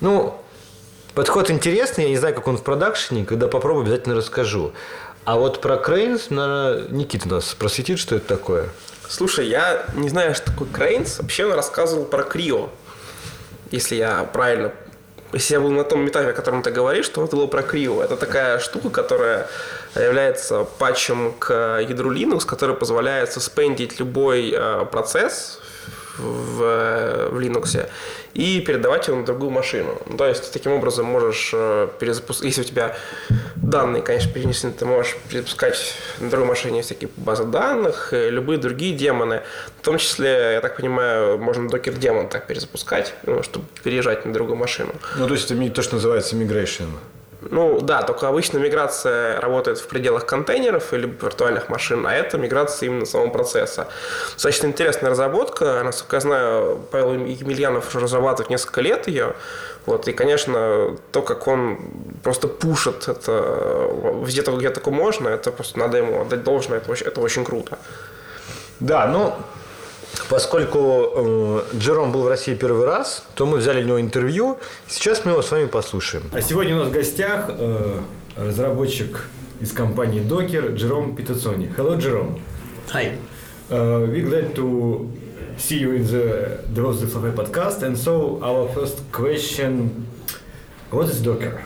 Ну, 0.01 0.35
подход 1.15 1.49
интересный, 1.49 2.03
я 2.03 2.09
не 2.11 2.17
знаю, 2.17 2.35
как 2.35 2.47
он 2.47 2.57
в 2.57 2.63
продакшене, 2.63 3.25
когда 3.25 3.47
попробую, 3.47 3.83
обязательно 3.83 4.15
расскажу. 4.15 4.73
А 5.23 5.37
вот 5.37 5.61
про 5.61 5.77
Крейнс, 5.77 6.29
наверное, 6.29 6.87
Никита 6.89 7.27
нас 7.27 7.55
просветит, 7.55 7.97
что 7.97 8.15
это 8.15 8.27
такое. 8.27 8.69
Слушай, 9.07 9.47
я 9.49 9.85
не 9.95 10.09
знаю, 10.09 10.33
что 10.35 10.45
такое 10.51 10.67
Крейнс. 10.71 11.19
Вообще 11.19 11.45
он 11.45 11.53
рассказывал 11.53 12.05
про 12.05 12.23
Крио. 12.23 12.69
Если 13.71 13.95
я 13.95 14.23
правильно 14.23 14.71
если 15.33 15.53
я 15.53 15.59
был 15.59 15.71
на 15.71 15.83
том 15.83 16.07
этапе, 16.07 16.29
о 16.29 16.33
котором 16.33 16.61
ты 16.61 16.71
говоришь, 16.71 17.07
то 17.09 17.23
это 17.23 17.35
было 17.35 17.47
про 17.47 17.63
Крио. 17.63 18.03
Это 18.03 18.17
такая 18.17 18.59
штука, 18.59 18.89
которая 18.89 19.47
является 19.95 20.63
патчем 20.63 21.33
к 21.39 21.79
ядру 21.81 22.13
Linux, 22.13 22.45
который 22.45 22.75
позволяет 22.75 23.31
суспендить 23.31 23.99
любой 23.99 24.53
э, 24.55 24.85
процесс 24.91 25.59
в, 26.17 27.29
в 27.31 27.39
Linux 27.39 27.89
и 28.33 28.61
передавать 28.61 29.07
его 29.07 29.17
на 29.17 29.25
другую 29.25 29.51
машину. 29.51 30.01
То 30.17 30.25
есть, 30.25 30.51
таким 30.53 30.73
образом 30.73 31.05
можешь 31.05 31.51
э, 31.53 31.87
перезапускать, 31.99 32.45
если 32.45 32.61
у 32.61 32.65
тебя 32.65 32.95
данные, 33.71 34.03
конечно, 34.03 34.31
перенесены, 34.31 34.73
ты 34.73 34.85
можешь 34.85 35.17
перезапускать 35.29 35.95
на 36.19 36.29
другой 36.29 36.49
машине 36.49 36.83
всякие 36.83 37.09
базы 37.17 37.45
данных, 37.45 38.09
любые 38.11 38.59
другие 38.59 38.95
демоны. 38.95 39.41
В 39.79 39.83
том 39.83 39.97
числе, 39.97 40.53
я 40.53 40.61
так 40.61 40.75
понимаю, 40.75 41.39
можно 41.39 41.67
докер 41.67 41.93
демон 41.93 42.29
так 42.29 42.45
перезапускать, 42.45 43.15
ну, 43.23 43.41
чтобы 43.41 43.65
переезжать 43.83 44.25
на 44.25 44.33
другую 44.33 44.57
машину. 44.57 44.93
Ну, 45.17 45.27
то 45.27 45.33
есть, 45.33 45.49
это 45.49 45.69
то, 45.71 45.81
что 45.81 45.95
называется 45.95 46.35
migration. 46.35 46.89
Ну 47.41 47.81
да, 47.81 48.03
только 48.03 48.27
обычно 48.27 48.59
миграция 48.59 49.41
работает 49.41 49.79
в 49.79 49.87
пределах 49.87 50.25
контейнеров 50.27 50.93
или 50.93 51.07
виртуальных 51.07 51.69
машин, 51.69 52.05
а 52.05 52.13
это 52.13 52.37
миграция 52.37 52.87
именно 52.87 53.05
самого 53.05 53.29
процесса. 53.29 53.87
Достаточно 54.33 54.67
интересная 54.67 55.09
разработка. 55.09 55.81
Насколько 55.83 56.17
я 56.17 56.19
знаю, 56.19 56.81
Павел 56.91 57.13
Емельянов 57.25 57.87
уже 57.89 57.99
разрабатывает 57.99 58.51
несколько 58.51 58.81
лет 58.81 59.07
ее. 59.07 59.33
Вот, 59.87 60.07
и, 60.07 60.13
конечно, 60.13 60.95
то, 61.11 61.23
как 61.23 61.47
он 61.47 61.79
просто 62.23 62.47
пушит 62.47 63.07
это 63.07 63.89
везде, 64.23 64.43
где 64.43 64.69
только 64.69 64.91
можно, 64.91 65.27
это 65.29 65.51
просто 65.51 65.79
надо 65.79 65.97
ему 65.97 66.21
отдать 66.21 66.43
должное, 66.43 66.77
это, 66.77 66.93
это 66.93 67.19
очень 67.21 67.43
круто. 67.43 67.79
Да, 68.79 69.07
ну, 69.07 69.35
Поскольку 70.31 70.79
э, 71.13 71.61
Джером 71.75 72.13
был 72.13 72.21
в 72.21 72.29
России 72.29 72.55
первый 72.55 72.85
раз, 72.85 73.25
то 73.35 73.45
мы 73.45 73.57
взяли 73.57 73.83
у 73.83 73.85
него 73.85 73.99
интервью. 73.99 74.57
Сейчас 74.87 75.25
мы 75.25 75.31
его 75.31 75.41
с 75.41 75.51
вами 75.51 75.65
послушаем. 75.65 76.23
А 76.31 76.41
сегодня 76.41 76.73
у 76.77 76.79
нас 76.79 76.87
в 76.87 76.91
гостях 76.93 77.49
э, 77.49 77.99
разработчик 78.37 79.27
из 79.59 79.73
компании 79.73 80.21
Docker 80.21 80.73
Джером 80.73 81.17
Питацони. 81.17 81.69
Hello, 81.77 81.97
Jerome. 81.99 82.39
Hi. 82.93 83.17
Uh, 83.69 84.07
we're 84.07 84.25
glad 84.25 84.55
to 84.55 85.11
see 85.57 85.79
you 85.79 85.95
in 85.95 86.05
the 86.07 86.63
DevOps 86.73 87.01
DevFafe 87.01 87.33
podcast. 87.35 87.83
And 87.83 87.97
so 87.97 88.39
our 88.41 88.69
first 88.69 89.11
question, 89.11 90.07
what 90.91 91.09
is 91.09 91.21
Docker? 91.21 91.61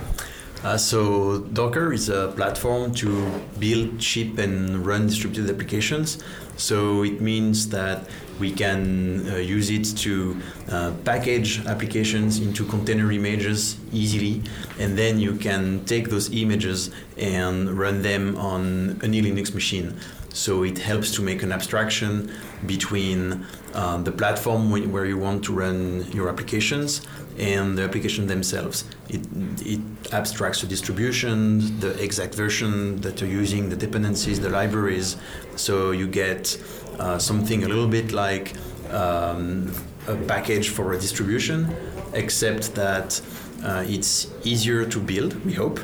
Uh, 0.65 0.75
so 0.75 1.41
Docker 1.53 1.93
is 1.93 2.09
a 2.09 2.33
platform 2.35 2.91
to 2.95 3.29
build, 3.59 4.01
ship, 4.01 4.39
and 4.39 4.83
run 4.83 5.05
distributed 5.05 5.47
applications. 5.47 6.17
So 6.57 7.03
it 7.03 7.21
means 7.21 7.69
that 7.69 8.09
we 8.39 8.51
can 8.51 9.29
uh, 9.29 9.35
use 9.35 9.69
it 9.69 9.95
to 9.97 10.41
uh, 10.71 10.93
package 11.03 11.63
applications 11.67 12.39
into 12.39 12.65
container 12.65 13.11
images 13.11 13.77
easily, 13.93 14.41
and 14.79 14.97
then 14.97 15.19
you 15.19 15.35
can 15.35 15.85
take 15.85 16.09
those 16.09 16.33
images 16.33 16.89
and 17.15 17.69
run 17.77 18.01
them 18.01 18.35
on 18.35 18.99
any 19.03 19.21
Linux 19.21 19.53
machine. 19.53 19.95
So 20.35 20.63
it 20.63 20.77
helps 20.77 21.11
to 21.11 21.21
make 21.21 21.43
an 21.43 21.51
abstraction 21.53 22.29
between 22.65 23.45
uh, 23.73 23.97
the 24.03 24.11
platform 24.11 24.69
where 24.69 25.05
you 25.05 25.17
want 25.17 25.45
to 25.45 25.53
run 25.53 26.05
your 26.11 26.27
applications 26.27 27.01
and 27.39 27.77
the 27.77 27.83
application 27.83 28.27
themselves. 28.27 28.83
It, 29.07 29.21
it 29.61 29.79
abstracts 30.11 30.59
the 30.59 30.67
distribution, 30.67 31.79
the 31.79 31.91
exact 32.03 32.35
version 32.35 32.99
that 33.01 33.21
you're 33.21 33.29
using, 33.29 33.69
the 33.69 33.77
dependencies, 33.77 34.41
the 34.41 34.49
libraries. 34.49 35.15
So 35.55 35.91
you 35.91 36.07
get 36.07 36.61
uh, 36.99 37.17
something 37.17 37.63
a 37.63 37.67
little 37.69 37.87
bit 37.87 38.11
like 38.11 38.53
um, 38.91 39.73
a 40.07 40.15
package 40.15 40.67
for 40.69 40.91
a 40.93 40.99
distribution, 40.99 41.73
except 42.13 42.75
that 42.75 43.21
uh, 43.63 43.85
it's 43.87 44.27
easier 44.43 44.85
to 44.85 44.99
build, 44.99 45.33
we 45.45 45.53
hope, 45.53 45.79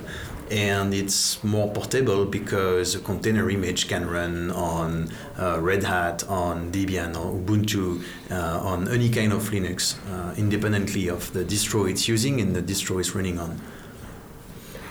and 0.51 0.93
it's 0.93 1.41
more 1.43 1.71
portable 1.71 2.25
because 2.25 2.93
a 2.93 2.99
container 2.99 3.49
image 3.49 3.87
can 3.87 4.07
run 4.09 4.51
on 4.51 5.09
uh, 5.39 5.59
Red 5.61 5.83
Hat, 5.83 6.23
on 6.27 6.71
Debian, 6.71 7.15
or 7.15 7.33
Ubuntu, 7.39 8.03
uh, 8.29 8.59
on 8.61 8.89
any 8.89 9.09
kind 9.09 9.31
of 9.31 9.49
Linux, 9.49 9.95
uh, 10.11 10.35
independently 10.35 11.07
of 11.07 11.31
the 11.31 11.45
distro 11.45 11.89
it's 11.89 12.07
using 12.07 12.41
and 12.41 12.53
the 12.55 12.61
distro 12.61 12.99
it's 12.99 13.15
running 13.15 13.39
on. 13.39 13.61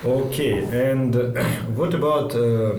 Okay, 0.03 0.65
and 0.91 1.15
what 1.77 1.93
about 1.93 2.35
uh, 2.35 2.79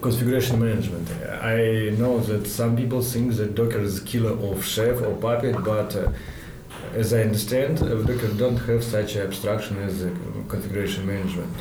configuration 0.00 0.58
management? 0.58 1.10
I 1.42 1.94
know 1.98 2.20
that 2.20 2.46
some 2.46 2.74
people 2.74 3.02
think 3.02 3.34
that 3.36 3.54
Docker 3.54 3.80
is 3.80 4.00
killer 4.00 4.32
of 4.32 4.64
Chef 4.64 5.02
or 5.02 5.14
Puppet, 5.16 5.62
but 5.62 5.94
uh, 5.94 6.10
as 6.94 7.12
I 7.12 7.22
understand, 7.22 7.78
Docker 7.78 8.28
don't 8.28 8.58
have 8.58 8.84
such 8.84 9.16
abstraction 9.16 9.78
as 9.78 10.02
configuration 10.48 11.06
management. 11.06 11.54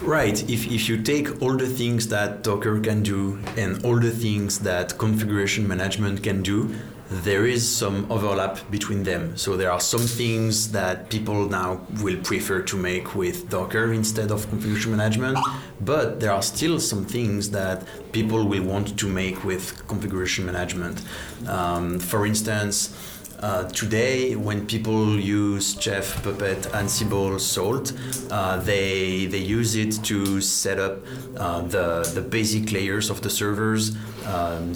Right. 0.00 0.42
If, 0.50 0.66
if 0.66 0.88
you 0.88 1.00
take 1.02 1.40
all 1.42 1.56
the 1.56 1.68
things 1.68 2.08
that 2.08 2.42
Docker 2.42 2.80
can 2.80 3.02
do 3.02 3.38
and 3.56 3.84
all 3.84 4.00
the 4.00 4.10
things 4.10 4.58
that 4.60 4.98
configuration 4.98 5.68
management 5.68 6.22
can 6.22 6.42
do, 6.42 6.74
there 7.08 7.46
is 7.46 7.68
some 7.68 8.10
overlap 8.10 8.58
between 8.70 9.02
them. 9.02 9.36
So 9.36 9.56
there 9.56 9.70
are 9.70 9.80
some 9.80 10.00
things 10.00 10.72
that 10.72 11.10
people 11.10 11.46
now 11.46 11.86
will 12.00 12.16
prefer 12.22 12.62
to 12.62 12.76
make 12.76 13.14
with 13.14 13.50
Docker 13.50 13.92
instead 13.92 14.30
of 14.30 14.48
configuration 14.48 14.96
management, 14.96 15.38
but 15.80 16.20
there 16.20 16.32
are 16.32 16.42
still 16.42 16.80
some 16.80 17.04
things 17.04 17.50
that 17.50 17.86
people 18.12 18.44
will 18.46 18.62
want 18.62 18.98
to 18.98 19.06
make 19.06 19.44
with 19.44 19.86
configuration 19.88 20.46
management. 20.46 21.02
Um, 21.46 21.98
for 21.98 22.24
instance, 22.24 22.96
uh, 23.42 23.64
today, 23.70 24.36
when 24.36 24.66
people 24.66 25.18
use 25.18 25.76
Chef, 25.80 26.22
Puppet, 26.22 26.62
Ansible, 26.72 27.40
Salt, 27.40 27.92
uh, 28.30 28.58
they 28.60 29.26
they 29.26 29.38
use 29.38 29.74
it 29.74 29.92
to 30.04 30.40
set 30.40 30.78
up 30.78 30.98
uh, 31.36 31.62
the 31.62 32.08
the 32.14 32.20
basic 32.22 32.70
layers 32.70 33.10
of 33.10 33.20
the 33.20 33.30
servers, 33.30 33.96
um, 34.26 34.74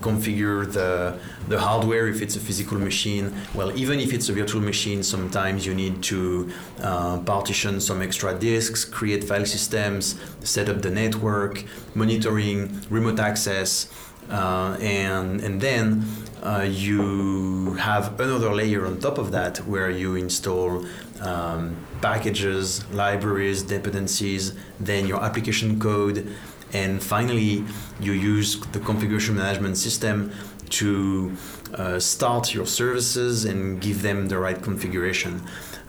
configure 0.00 0.70
the 0.72 1.18
the 1.48 1.60
hardware 1.60 2.08
if 2.08 2.22
it's 2.22 2.36
a 2.36 2.40
physical 2.40 2.78
machine. 2.78 3.34
Well, 3.54 3.76
even 3.76 4.00
if 4.00 4.14
it's 4.14 4.30
a 4.30 4.32
virtual 4.32 4.62
machine, 4.62 5.02
sometimes 5.02 5.66
you 5.66 5.74
need 5.74 6.02
to 6.04 6.50
uh, 6.80 7.18
partition 7.18 7.80
some 7.80 8.00
extra 8.00 8.32
disks, 8.32 8.84
create 8.84 9.24
file 9.24 9.44
systems, 9.44 10.18
set 10.42 10.70
up 10.70 10.80
the 10.80 10.90
network, 10.90 11.64
monitoring, 11.94 12.80
remote 12.88 13.20
access, 13.20 13.88
uh, 14.30 14.76
and 14.80 15.40
and 15.40 15.60
then 15.60 16.04
uh, 16.42 16.66
you 16.68 17.74
have 17.74 18.18
another 18.18 18.54
layer 18.54 18.86
on 18.86 18.98
top 18.98 19.18
of 19.18 19.30
that 19.32 19.58
where 19.66 19.90
you 19.90 20.16
install 20.16 20.86
um, 21.20 21.76
packages, 22.00 22.84
libraries, 22.92 23.62
dependencies, 23.62 24.54
then 24.78 25.06
your 25.06 25.22
application 25.22 25.78
code, 25.78 26.34
and 26.72 27.02
finally 27.02 27.64
you 28.00 28.12
use 28.12 28.58
the 28.72 28.80
configuration 28.80 29.36
management 29.36 29.76
system 29.76 30.32
to 30.70 31.36
uh, 31.74 31.98
start 31.98 32.54
your 32.54 32.66
services 32.66 33.44
and 33.44 33.80
give 33.80 34.02
them 34.02 34.28
the 34.28 34.38
right 34.38 34.62
configuration. 34.62 35.42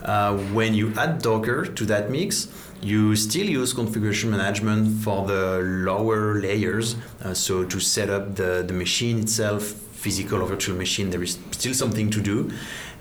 Uh, 0.03 0.35
when 0.51 0.73
you 0.73 0.91
add 0.97 1.21
Docker 1.21 1.65
to 1.65 1.85
that 1.85 2.09
mix, 2.09 2.47
you 2.81 3.15
still 3.15 3.47
use 3.47 3.73
configuration 3.73 4.31
management 4.31 5.03
for 5.03 5.25
the 5.25 5.59
lower 5.61 6.39
layers, 6.39 6.95
uh, 7.23 7.33
so 7.33 7.63
to 7.63 7.79
set 7.79 8.09
up 8.09 8.35
the, 8.35 8.63
the 8.65 8.73
machine 8.73 9.19
itself, 9.19 9.63
physical 9.63 10.41
or 10.41 10.47
virtual 10.47 10.75
machine, 10.75 11.09
there 11.11 11.21
is 11.21 11.37
still 11.51 11.73
something 11.73 12.09
to 12.09 12.21
do. 12.21 12.51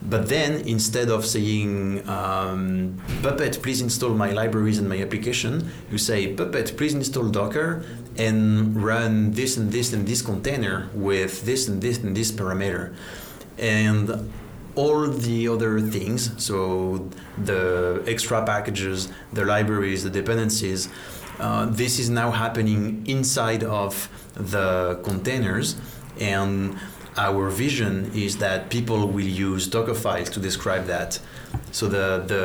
But 0.03 0.29
then 0.29 0.67
instead 0.67 1.11
of 1.11 1.27
saying, 1.27 2.09
um, 2.09 3.01
Puppet, 3.23 3.63
please 3.63 3.83
install 3.83 4.11
my 4.11 4.31
libraries 4.31 4.79
and 4.79 4.89
my 4.89 5.01
application, 5.01 5.71
you 5.91 5.99
say, 5.99 6.33
Puppet, 6.35 6.77
please 6.77 6.95
install 6.95 7.29
Docker 7.29 7.85
and 8.17 8.83
run 8.83 9.33
this 9.33 9.57
and 9.57 9.71
this 9.73 9.93
and 9.93 10.07
this 10.07 10.23
container 10.23 10.89
with 10.95 11.45
this 11.45 11.69
and 11.69 11.83
this 11.83 11.99
and 11.99 12.17
this 12.17 12.33
parameter. 12.33 12.95
And 13.59 14.31
all 14.81 15.03
the 15.29 15.49
other 15.55 15.75
things, 15.97 16.21
so 16.47 16.55
the 17.51 18.03
extra 18.07 18.39
packages, 18.53 18.99
the 19.39 19.45
libraries, 19.45 20.01
the 20.09 20.15
dependencies, 20.21 20.89
uh, 21.39 21.67
this 21.67 21.99
is 21.99 22.09
now 22.11 22.31
happening 22.31 22.81
inside 23.07 23.63
of 23.65 23.93
the 24.53 24.99
containers 25.09 25.77
and 26.21 26.77
our 27.17 27.51
vision 27.51 28.11
is 28.15 28.39
that 28.39 28.71
people 28.71 29.09
will 29.09 29.33
use 29.51 29.67
Docker 29.67 29.95
files 29.95 30.31
to 30.31 30.41
describe 30.41 30.85
that. 30.87 31.19
So 31.73 31.87
the 31.97 32.07
the 32.33 32.45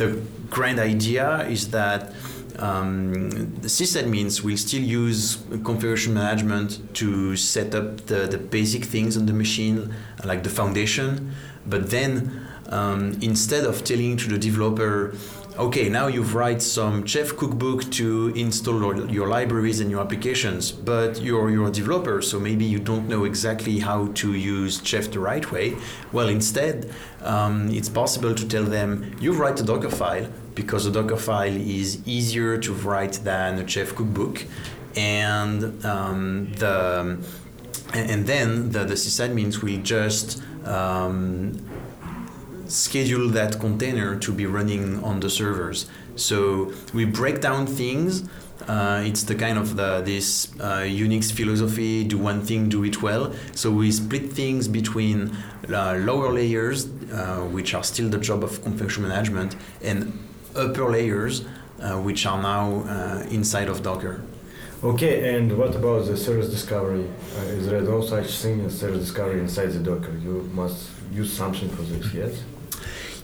the 0.00 0.08
grand 0.50 0.78
idea 0.78 1.28
is 1.56 1.70
that 1.70 2.12
um, 2.58 3.30
the 3.60 3.68
sysadmins 3.68 4.42
will 4.42 4.56
still 4.56 4.82
use 4.82 5.38
configuration 5.64 6.14
management 6.14 6.94
to 6.94 7.36
set 7.36 7.74
up 7.74 8.06
the, 8.06 8.26
the 8.26 8.38
basic 8.38 8.84
things 8.84 9.16
on 9.16 9.26
the 9.26 9.32
machine, 9.32 9.94
like 10.24 10.42
the 10.42 10.50
foundation. 10.50 11.32
But 11.66 11.90
then, 11.90 12.46
um, 12.68 13.18
instead 13.20 13.64
of 13.64 13.84
telling 13.84 14.16
to 14.16 14.28
the 14.28 14.38
developer, 14.38 15.14
okay, 15.58 15.88
now 15.88 16.06
you've 16.06 16.34
write 16.34 16.62
some 16.62 17.04
Chef 17.06 17.36
cookbook 17.36 17.90
to 17.92 18.32
install 18.34 19.10
your 19.10 19.28
libraries 19.28 19.80
and 19.80 19.90
your 19.90 20.00
applications, 20.00 20.72
but 20.72 21.20
you're, 21.20 21.50
you're 21.50 21.68
a 21.68 21.70
developer, 21.70 22.22
so 22.22 22.40
maybe 22.40 22.64
you 22.64 22.78
don't 22.78 23.08
know 23.08 23.24
exactly 23.24 23.78
how 23.78 24.06
to 24.14 24.32
use 24.34 24.80
Chef 24.82 25.10
the 25.10 25.20
right 25.20 25.50
way. 25.52 25.76
Well, 26.10 26.28
instead, 26.28 26.90
um, 27.22 27.70
it's 27.70 27.88
possible 27.88 28.34
to 28.34 28.48
tell 28.48 28.64
them, 28.64 29.14
you 29.20 29.32
write 29.32 29.60
a 29.60 29.62
Docker 29.62 29.90
file, 29.90 30.26
because 30.54 30.86
a 30.86 30.90
Docker 30.90 31.16
file 31.16 31.56
is 31.56 32.06
easier 32.06 32.58
to 32.58 32.72
write 32.72 33.14
than 33.24 33.58
a 33.58 33.66
Chef 33.66 33.94
cookbook, 33.94 34.44
and 34.96 35.84
um, 35.84 36.52
the 36.54 37.18
and 37.94 38.26
then 38.26 38.70
the, 38.70 38.84
the 38.84 38.94
sysadmins 38.94 39.62
will 39.62 39.82
just 39.82 40.42
um, 40.66 41.58
schedule 42.66 43.28
that 43.28 43.60
container 43.60 44.18
to 44.18 44.32
be 44.32 44.46
running 44.46 45.02
on 45.04 45.20
the 45.20 45.28
servers. 45.28 45.86
So 46.16 46.72
we 46.94 47.04
break 47.04 47.40
down 47.40 47.66
things. 47.66 48.28
Uh, 48.68 49.02
it's 49.04 49.24
the 49.24 49.34
kind 49.34 49.58
of 49.58 49.76
the, 49.76 50.02
this 50.02 50.52
uh, 50.60 50.84
Unix 50.84 51.32
philosophy: 51.32 52.04
do 52.04 52.16
one 52.16 52.42
thing, 52.42 52.68
do 52.68 52.84
it 52.84 53.02
well. 53.02 53.32
So 53.54 53.70
we 53.70 53.90
split 53.90 54.32
things 54.32 54.68
between 54.68 55.36
uh, 55.68 55.94
lower 55.98 56.32
layers, 56.32 56.86
uh, 56.86 57.46
which 57.50 57.74
are 57.74 57.82
still 57.82 58.08
the 58.08 58.18
job 58.18 58.44
of 58.44 58.62
configuration 58.62 59.08
management, 59.08 59.56
and 59.82 60.16
upper 60.56 60.90
layers, 60.90 61.44
uh, 61.80 61.98
which 61.98 62.26
are 62.26 62.40
now 62.40 62.82
uh, 62.82 63.26
inside 63.30 63.68
of 63.68 63.82
Docker. 63.82 64.22
Okay, 64.82 65.36
and 65.36 65.56
what 65.56 65.74
about 65.76 66.06
the 66.06 66.16
service 66.16 66.48
discovery? 66.50 67.06
is 67.46 67.68
there 67.68 67.80
no 67.82 68.02
such 68.02 68.28
thing 68.38 68.60
as 68.62 68.78
service 68.78 69.00
discovery 69.00 69.40
inside 69.40 69.66
the 69.66 69.78
Docker? 69.78 70.16
You 70.18 70.50
must 70.52 70.90
use 71.12 71.32
something 71.32 71.68
for 71.68 71.82
this, 71.82 72.12
yes? 72.12 72.42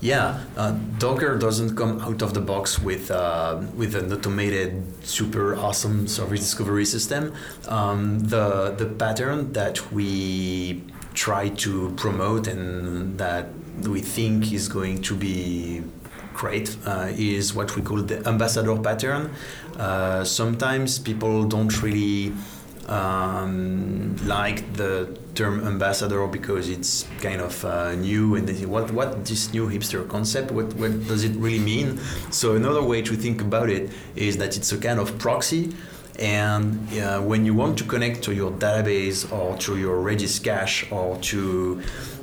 Yeah, 0.01 0.45
uh, 0.57 0.77
Docker 0.99 1.37
doesn't 1.37 1.75
come 1.75 2.01
out 2.01 2.23
of 2.23 2.33
the 2.33 2.41
box 2.41 2.79
with 2.79 3.11
uh, 3.11 3.61
with 3.75 3.97
an 3.97 4.13
automated, 4.13 4.85
super 5.05 5.57
awesome 5.57 6.07
service 6.07 6.41
discovery 6.41 6.85
system. 6.85 7.35
Um, 7.67 8.21
the 8.21 8.71
the 8.79 8.87
pattern 8.87 9.53
that 9.55 9.93
we 9.93 10.85
try 11.15 11.49
to 11.49 11.93
promote 11.97 12.47
and 12.47 13.19
that 13.19 13.49
we 13.89 14.01
think 14.01 14.53
is 14.53 14.69
going 14.69 15.03
to 15.03 15.17
be 15.17 15.83
great 16.39 16.77
uh, 16.87 17.09
is 17.17 17.53
what 17.53 17.75
we 17.77 17.83
call 17.83 18.01
the 18.03 18.27
ambassador 18.29 18.77
pattern. 18.77 19.31
Uh, 19.77 20.25
sometimes 20.25 20.99
people 20.99 21.45
don't 21.45 21.83
really 21.83 22.33
um, 22.89 24.17
like 24.27 24.73
the 24.75 25.19
term 25.35 25.67
ambassador 25.67 26.27
because 26.27 26.69
it's 26.69 27.07
kind 27.21 27.41
of 27.41 27.65
uh, 27.65 27.95
new 27.95 28.35
and 28.37 28.49
they 28.49 28.55
say 28.55 28.65
what 28.65 28.91
what 28.93 29.25
this 29.27 29.53
new 29.53 29.69
hipster 29.69 30.09
concept 30.09 30.51
what 30.51 30.73
what 30.75 30.93
does 31.07 31.23
it 31.23 31.35
really 31.37 31.59
mean 31.59 31.99
so 32.31 32.57
another 32.57 32.83
way 32.83 33.03
to 33.03 33.15
think 33.15 33.43
about 33.43 33.69
it 33.69 33.91
is 34.17 34.39
that 34.39 34.57
it's 34.57 34.73
a 34.73 34.79
kind 34.79 34.99
of 34.99 35.17
proxy 35.19 35.71
and 36.19 36.65
uh, 36.99 37.21
when 37.21 37.45
you 37.45 37.55
want 37.55 37.79
to 37.79 37.85
connect 37.85 38.23
to 38.23 38.35
your 38.35 38.51
database 38.53 39.31
or 39.31 39.57
to 39.59 39.77
your 39.77 40.03
Redis 40.03 40.43
cache 40.43 40.91
or 40.91 41.17
to 41.31 41.81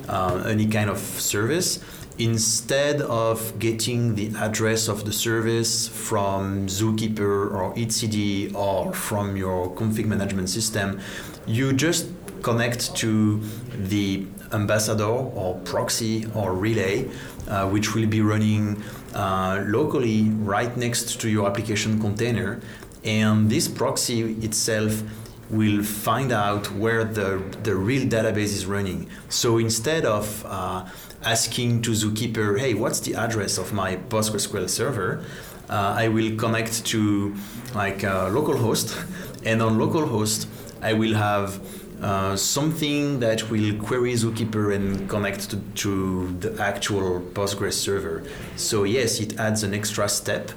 uh, 0.08 0.44
any 0.46 0.66
kind 0.66 0.90
of 0.90 0.98
service 0.98 1.80
instead 2.18 3.02
of 3.02 3.58
getting 3.58 4.14
the 4.14 4.32
address 4.38 4.88
of 4.88 5.04
the 5.04 5.12
service 5.12 5.88
from 5.88 6.66
Zookeeper 6.66 7.52
or 7.52 7.74
etcd 7.74 8.54
or 8.54 8.92
from 8.92 9.36
your 9.36 9.70
config 9.74 10.06
management 10.06 10.48
system, 10.48 11.00
you 11.46 11.72
just 11.72 12.06
connect 12.42 12.94
to 12.96 13.40
the 13.74 14.26
ambassador 14.52 15.04
or 15.04 15.56
proxy 15.64 16.26
or 16.34 16.54
relay, 16.54 17.08
uh, 17.48 17.68
which 17.68 17.94
will 17.94 18.06
be 18.06 18.20
running 18.20 18.82
uh, 19.14 19.62
locally 19.66 20.30
right 20.54 20.76
next 20.76 21.20
to 21.20 21.28
your 21.28 21.46
application 21.46 22.00
container. 22.00 22.60
And 23.04 23.50
this 23.50 23.68
proxy 23.68 24.22
itself 24.42 25.02
will 25.50 25.82
find 25.82 26.32
out 26.32 26.72
where 26.72 27.04
the, 27.04 27.42
the 27.62 27.74
real 27.74 28.06
database 28.08 28.52
is 28.54 28.66
running. 28.66 29.08
So 29.28 29.58
instead 29.58 30.04
of 30.04 30.44
uh, 30.48 30.86
asking 31.26 31.82
to 31.82 31.90
Zookeeper, 31.90 32.58
hey, 32.58 32.72
what's 32.72 33.00
the 33.00 33.16
address 33.16 33.58
of 33.58 33.72
my 33.72 33.96
PostgreSQL 33.96 34.70
server? 34.70 35.24
Uh, 35.68 35.94
I 35.98 36.06
will 36.06 36.36
connect 36.36 36.84
to 36.86 37.34
like 37.74 38.04
a 38.04 38.30
localhost, 38.30 38.88
and 39.44 39.60
on 39.60 39.76
localhost, 39.76 40.46
I 40.80 40.92
will 40.92 41.14
have 41.14 41.60
uh, 42.00 42.36
something 42.36 43.18
that 43.20 43.50
will 43.50 43.74
query 43.82 44.12
Zookeeper 44.14 44.72
and 44.72 45.08
connect 45.08 45.50
to, 45.50 45.56
to, 45.82 46.28
the 46.38 46.62
actual 46.62 47.20
Postgres 47.20 47.72
server. 47.72 48.22
So 48.54 48.84
yes, 48.84 49.18
it 49.18 49.40
adds 49.40 49.64
an 49.64 49.74
extra 49.74 50.08
step, 50.08 50.52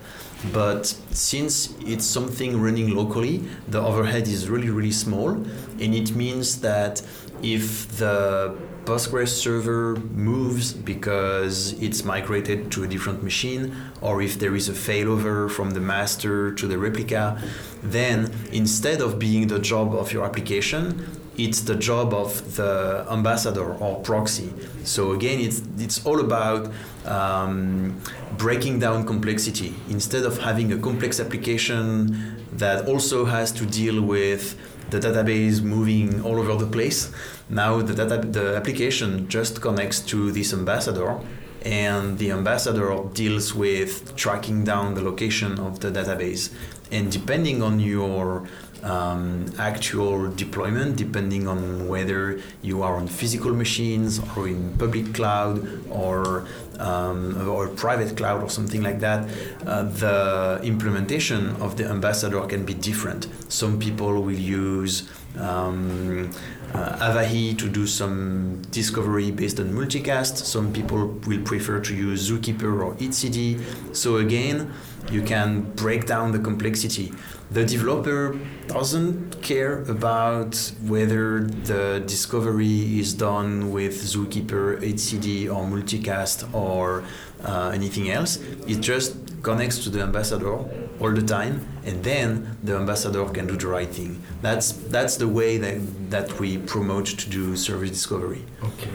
but 0.53 0.86
since 1.12 1.73
it's 1.82 2.05
something 2.05 2.62
running 2.62 2.93
locally, 2.93 3.43
the 3.67 3.82
overhead 3.82 4.27
is 4.27 4.49
really 4.49 4.69
really 4.69 4.91
small, 4.91 5.29
and 5.29 5.95
it 5.95 6.15
means 6.15 6.62
that 6.62 7.01
if 7.41 7.88
the 7.97 8.55
Postgres 8.89 9.28
server 9.28 9.97
moves 10.15 10.73
because 10.73 11.73
it's 11.73 12.04
migrated 12.04 12.71
to 12.71 12.84
a 12.84 12.88
different 12.88 13.21
machine, 13.21 13.75
or 14.02 14.19
if 14.19 14.39
there 14.39 14.56
is 14.56 14.67
a 14.67 14.73
failover 14.73 15.47
from 15.47 15.69
the 15.69 15.80
master 15.80 16.52
to 16.56 16.65
the 16.65 16.75
replica, 16.75 17.39
then 17.84 18.32
instead 18.52 18.99
of 18.99 19.19
being 19.19 19.45
the 19.45 19.60
job 19.60 19.93
of 19.93 20.12
your 20.12 20.25
application, 20.25 21.06
it's 21.45 21.62
the 21.62 21.75
job 21.75 22.13
of 22.13 22.56
the 22.56 23.06
ambassador 23.10 23.73
or 23.75 23.99
proxy. 24.02 24.49
So 24.84 25.13
again, 25.13 25.39
it's 25.39 25.62
it's 25.78 26.06
all 26.06 26.19
about 26.19 26.71
um, 27.06 27.99
breaking 28.38 28.80
down 28.80 29.06
complexity. 29.06 29.73
Instead 29.89 30.23
of 30.25 30.38
having 30.39 30.73
a 30.73 30.78
complex 30.78 31.19
application 31.19 32.38
that 32.54 32.88
also 32.88 33.25
has 33.25 33.52
to 33.54 33.65
deal 33.65 34.02
with 34.02 34.58
the 34.89 34.99
database 34.99 35.62
moving 35.62 36.21
all 36.23 36.39
over 36.39 36.56
the 36.56 36.69
place. 36.78 37.12
Now 37.49 37.82
the 37.82 37.93
data, 37.93 38.17
the 38.17 38.56
application 38.56 39.28
just 39.30 39.62
connects 39.62 39.99
to 40.12 40.32
this 40.32 40.54
ambassador, 40.54 41.19
and 41.63 42.17
the 42.17 42.32
ambassador 42.32 42.89
deals 43.13 43.54
with 43.54 44.15
tracking 44.15 44.63
down 44.63 44.95
the 44.95 45.02
location 45.02 45.60
of 45.60 45.80
the 45.80 45.91
database. 45.91 46.52
And 46.91 47.12
depending 47.12 47.62
on 47.62 47.80
your 47.80 48.47
um, 48.83 49.45
actual 49.57 50.29
deployment, 50.31 50.95
depending 50.95 51.47
on 51.47 51.87
whether 51.87 52.41
you 52.61 52.83
are 52.83 52.95
on 52.95 53.07
physical 53.07 53.53
machines 53.53 54.19
or 54.35 54.47
in 54.47 54.77
public 54.77 55.13
cloud 55.13 55.67
or 55.89 56.47
um, 56.79 57.49
or 57.49 57.67
private 57.67 58.15
cloud 58.15 58.41
or 58.41 58.49
something 58.49 58.81
like 58.81 59.01
that, 59.01 59.29
uh, 59.67 59.83
the 59.83 60.61
implementation 60.63 61.49
of 61.57 61.75
the 61.75 61.85
ambassador 61.85 62.39
can 62.47 62.65
be 62.65 62.73
different. 62.73 63.27
Some 63.49 63.79
people 63.79 64.13
will 64.21 64.31
use 64.31 65.09
um, 65.37 66.31
uh, 66.73 67.11
Avahi 67.11 67.57
to 67.57 67.69
do 67.69 67.85
some 67.85 68.61
discovery 68.71 69.31
based 69.31 69.59
on 69.59 69.73
multicast. 69.73 70.37
Some 70.37 70.71
people 70.71 71.07
will 71.27 71.41
prefer 71.41 71.79
to 71.81 71.95
use 71.95 72.29
Zookeeper 72.29 72.81
or 72.81 72.93
etcd. 72.95 73.95
So 73.95 74.17
again, 74.17 74.71
you 75.11 75.21
can 75.21 75.61
break 75.73 76.05
down 76.05 76.31
the 76.31 76.39
complexity. 76.39 77.11
The 77.51 77.65
developer 77.65 78.39
doesn't 78.67 79.41
care 79.41 79.81
about 79.83 80.71
whether 80.85 81.41
the 81.41 82.03
discovery 82.05 82.99
is 82.99 83.15
done 83.15 83.71
with 83.71 83.95
Zookeeper, 84.03 84.79
etcd, 84.81 85.47
or 85.47 85.65
multicast, 85.65 86.53
or 86.53 87.03
uh, 87.43 87.71
anything 87.73 88.12
else. 88.12 88.38
It 88.67 88.81
just 88.81 89.15
connects 89.41 89.83
to 89.85 89.89
the 89.89 90.01
ambassador 90.01 90.59
all 90.99 91.12
the 91.12 91.23
time, 91.23 91.67
and 91.85 92.03
then 92.03 92.57
the 92.63 92.75
ambassador 92.75 93.25
can 93.29 93.47
do 93.47 93.57
the 93.57 93.67
right 93.67 93.89
thing. 93.89 94.21
That's 94.43 94.71
that's 94.71 95.17
the 95.17 95.27
way 95.27 95.57
that 95.57 96.12
that 96.12 96.39
we 96.39 96.59
promote 96.59 97.07
to 97.07 97.29
do 97.29 97.55
service 97.55 97.89
discovery. 97.89 98.43
Okay. 98.63 98.91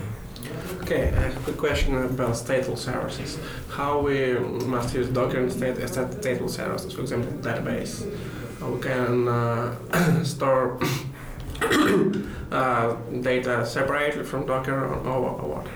Okay, 0.83 1.09
I 1.09 1.21
have 1.23 1.37
a 1.37 1.41
quick 1.41 1.57
question 1.57 1.97
about 1.97 2.33
stateful 2.35 2.77
services. 2.77 3.39
How 3.71 4.01
we 4.01 4.35
must 4.67 4.95
use 4.95 5.09
Docker 5.09 5.39
and 5.39 5.51
state, 5.51 5.77
stateful 5.77 6.51
services, 6.51 6.93
for 6.93 7.01
example, 7.01 7.33
database. 7.41 8.05
We 8.71 8.81
can 8.81 9.29
uh, 9.29 10.25
store 10.25 10.79
uh, 12.51 12.95
data 13.21 13.67
separately 13.67 14.25
from 14.25 14.47
Docker 14.47 14.87
or, 14.87 15.07
or, 15.07 15.49
what? 15.49 15.67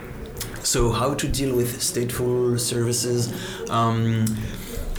So, 0.65 0.91
how 0.91 1.15
to 1.15 1.29
deal 1.29 1.55
with 1.55 1.79
stateful 1.79 2.59
services? 2.59 3.33
Um, 3.71 4.27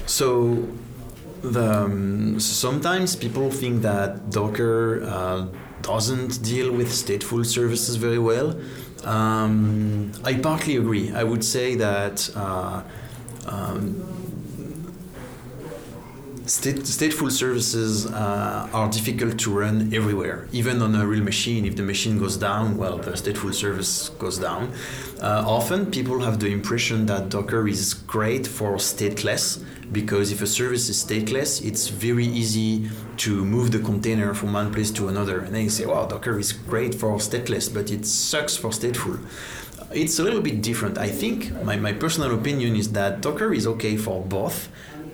so, 0.05 0.67
the, 1.41 1.83
um, 1.83 2.39
sometimes 2.39 3.15
people 3.15 3.49
think 3.51 3.81
that 3.81 4.29
Docker 4.29 5.03
uh, 5.03 5.47
doesn't 5.81 6.43
deal 6.43 6.71
with 6.71 6.89
stateful 6.89 7.45
services 7.45 7.95
very 7.95 8.19
well. 8.19 8.59
Um, 9.03 10.11
I 10.23 10.33
partly 10.35 10.75
agree. 10.75 11.11
I 11.11 11.23
would 11.23 11.43
say 11.43 11.75
that 11.75 12.29
uh, 12.35 12.83
um, 13.47 14.28
State, 16.49 16.77
stateful 16.77 17.31
services 17.31 18.07
uh, 18.07 18.67
are 18.73 18.89
difficult 18.89 19.37
to 19.37 19.51
run 19.51 19.93
everywhere, 19.93 20.47
even 20.51 20.81
on 20.81 20.95
a 20.95 21.05
real 21.05 21.23
machine. 21.23 21.63
If 21.63 21.75
the 21.75 21.83
machine 21.83 22.17
goes 22.17 22.37
down, 22.37 22.75
well, 22.75 22.97
the 22.97 23.11
stateful 23.11 23.53
service 23.53 24.09
goes 24.17 24.39
down. 24.39 24.73
Uh, 25.21 25.43
often 25.45 25.91
people 25.91 26.21
have 26.21 26.39
the 26.39 26.47
impression 26.47 27.05
that 27.05 27.29
Docker 27.29 27.67
is 27.67 27.93
great 27.93 28.47
for 28.47 28.77
stateless 28.77 29.63
because 29.91 30.31
if 30.31 30.41
a 30.41 30.47
service 30.47 30.89
is 30.89 31.05
stateless, 31.05 31.63
it's 31.63 31.89
very 31.89 32.25
easy 32.25 32.89
to 33.17 33.45
move 33.45 33.71
the 33.71 33.79
container 33.79 34.33
from 34.33 34.51
one 34.51 34.73
place 34.73 34.89
to 34.89 35.07
another. 35.07 35.41
And 35.41 35.53
then 35.53 35.65
you 35.65 35.69
say, 35.69 35.85
wow, 35.85 36.07
Docker 36.07 36.39
is 36.39 36.51
great 36.51 36.95
for 36.95 37.15
stateless, 37.17 37.71
but 37.71 37.91
it 37.91 38.07
sucks 38.07 38.57
for 38.57 38.71
stateful 38.71 39.19
it's 39.91 40.19
a 40.19 40.23
little 40.23 40.41
bit 40.41 40.61
different. 40.61 40.97
I 40.97 41.09
think 41.09 41.51
my, 41.63 41.75
my 41.75 41.93
personal 41.93 42.33
opinion 42.35 42.75
is 42.75 42.91
that 42.91 43.21
Docker 43.21 43.53
is 43.53 43.65
okay 43.65 43.97
for 43.97 44.21
both, 44.23 44.69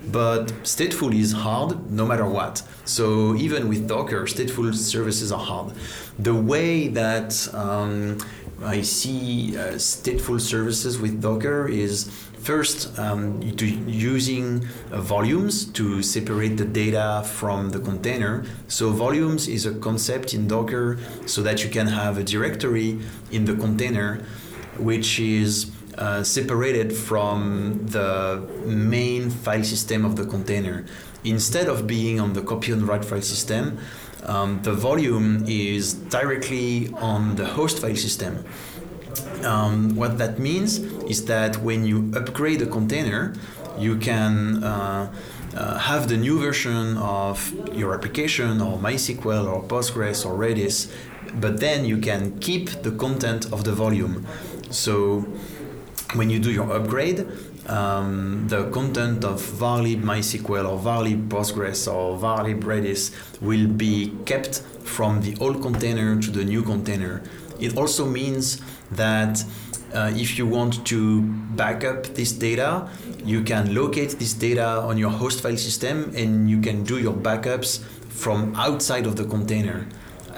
but 0.06 0.46
stateful 0.62 1.14
is 1.14 1.32
hard 1.32 1.90
no 1.90 2.06
matter 2.06 2.28
what. 2.28 2.62
So 2.84 3.34
even 3.36 3.68
with 3.68 3.88
Docker, 3.88 4.22
stateful 4.22 4.74
services 4.74 5.32
are 5.32 5.44
hard. 5.44 5.72
The 6.18 6.34
way 6.34 6.88
that 6.88 7.48
um, 7.54 8.18
I 8.62 8.82
see 8.82 9.56
uh, 9.56 9.74
stateful 9.74 10.40
services 10.40 10.98
with 10.98 11.20
Docker 11.20 11.68
is 11.68 12.10
first 12.38 12.96
um, 12.98 13.42
using 13.42 14.66
uh, 14.92 15.00
volumes 15.00 15.64
to 15.72 16.02
separate 16.02 16.56
the 16.56 16.64
data 16.64 17.24
from 17.26 17.70
the 17.70 17.80
container. 17.80 18.44
So 18.68 18.90
volumes 18.90 19.48
is 19.48 19.66
a 19.66 19.74
concept 19.74 20.32
in 20.32 20.46
Docker 20.46 20.98
so 21.26 21.42
that 21.42 21.64
you 21.64 21.70
can 21.70 21.88
have 21.88 22.18
a 22.18 22.22
directory 22.22 23.00
in 23.32 23.44
the 23.44 23.54
container 23.54 24.24
which 24.78 25.18
is 25.18 25.70
uh, 25.98 26.22
separated 26.22 26.92
from 26.92 27.86
the 27.86 28.42
main 28.66 29.30
file 29.30 29.64
system 29.64 30.04
of 30.04 30.16
the 30.16 30.26
container. 30.26 30.84
Instead 31.24 31.68
of 31.68 31.86
being 31.86 32.20
on 32.20 32.32
the 32.34 32.42
copy 32.42 32.72
and 32.72 32.86
write 32.86 33.04
file 33.04 33.22
system, 33.22 33.78
um, 34.24 34.60
the 34.62 34.72
volume 34.72 35.44
is 35.46 35.94
directly 35.94 36.92
on 36.94 37.36
the 37.36 37.46
host 37.46 37.78
file 37.80 37.96
system. 37.96 38.44
Um, 39.44 39.96
what 39.96 40.18
that 40.18 40.38
means 40.38 40.78
is 40.78 41.24
that 41.26 41.56
when 41.62 41.84
you 41.86 42.12
upgrade 42.14 42.62
a 42.62 42.66
container, 42.66 43.34
you 43.78 43.96
can 43.96 44.64
uh, 44.64 45.12
uh, 45.56 45.78
have 45.78 46.08
the 46.08 46.16
new 46.16 46.38
version 46.38 46.96
of 46.98 47.52
your 47.74 47.94
application 47.94 48.60
or 48.60 48.78
MySQL 48.78 49.46
or 49.46 49.62
Postgres 49.62 50.26
or 50.26 50.34
Redis, 50.36 50.92
but 51.40 51.60
then 51.60 51.84
you 51.84 51.98
can 51.98 52.38
keep 52.38 52.70
the 52.82 52.90
content 52.90 53.52
of 53.52 53.64
the 53.64 53.72
volume. 53.72 54.26
So 54.70 55.26
when 56.14 56.30
you 56.30 56.38
do 56.38 56.50
your 56.50 56.72
upgrade, 56.72 57.26
um, 57.66 58.46
the 58.48 58.70
content 58.70 59.24
of 59.24 59.40
varlib 59.42 60.02
MySQL 60.02 60.68
or 60.70 60.78
varlib 60.78 61.28
Postgres 61.28 61.92
or 61.92 62.16
varlib 62.18 62.60
Redis 62.62 63.12
will 63.40 63.66
be 63.66 64.12
kept 64.24 64.60
from 64.84 65.20
the 65.22 65.36
old 65.40 65.62
container 65.62 66.20
to 66.20 66.30
the 66.30 66.44
new 66.44 66.62
container. 66.62 67.22
It 67.58 67.76
also 67.76 68.04
means 68.04 68.60
that 68.92 69.42
uh, 69.94 70.12
if 70.14 70.38
you 70.38 70.46
want 70.46 70.86
to 70.86 71.22
back 71.56 71.84
up 71.84 72.04
this 72.14 72.32
data, 72.32 72.88
you 73.24 73.42
can 73.42 73.74
locate 73.74 74.18
this 74.18 74.32
data 74.32 74.80
on 74.82 74.98
your 74.98 75.10
host 75.10 75.42
file 75.42 75.56
system 75.56 76.12
and 76.14 76.48
you 76.50 76.60
can 76.60 76.84
do 76.84 76.98
your 76.98 77.14
backups 77.14 77.82
from 78.08 78.54
outside 78.56 79.06
of 79.06 79.16
the 79.16 79.24
container. 79.24 79.86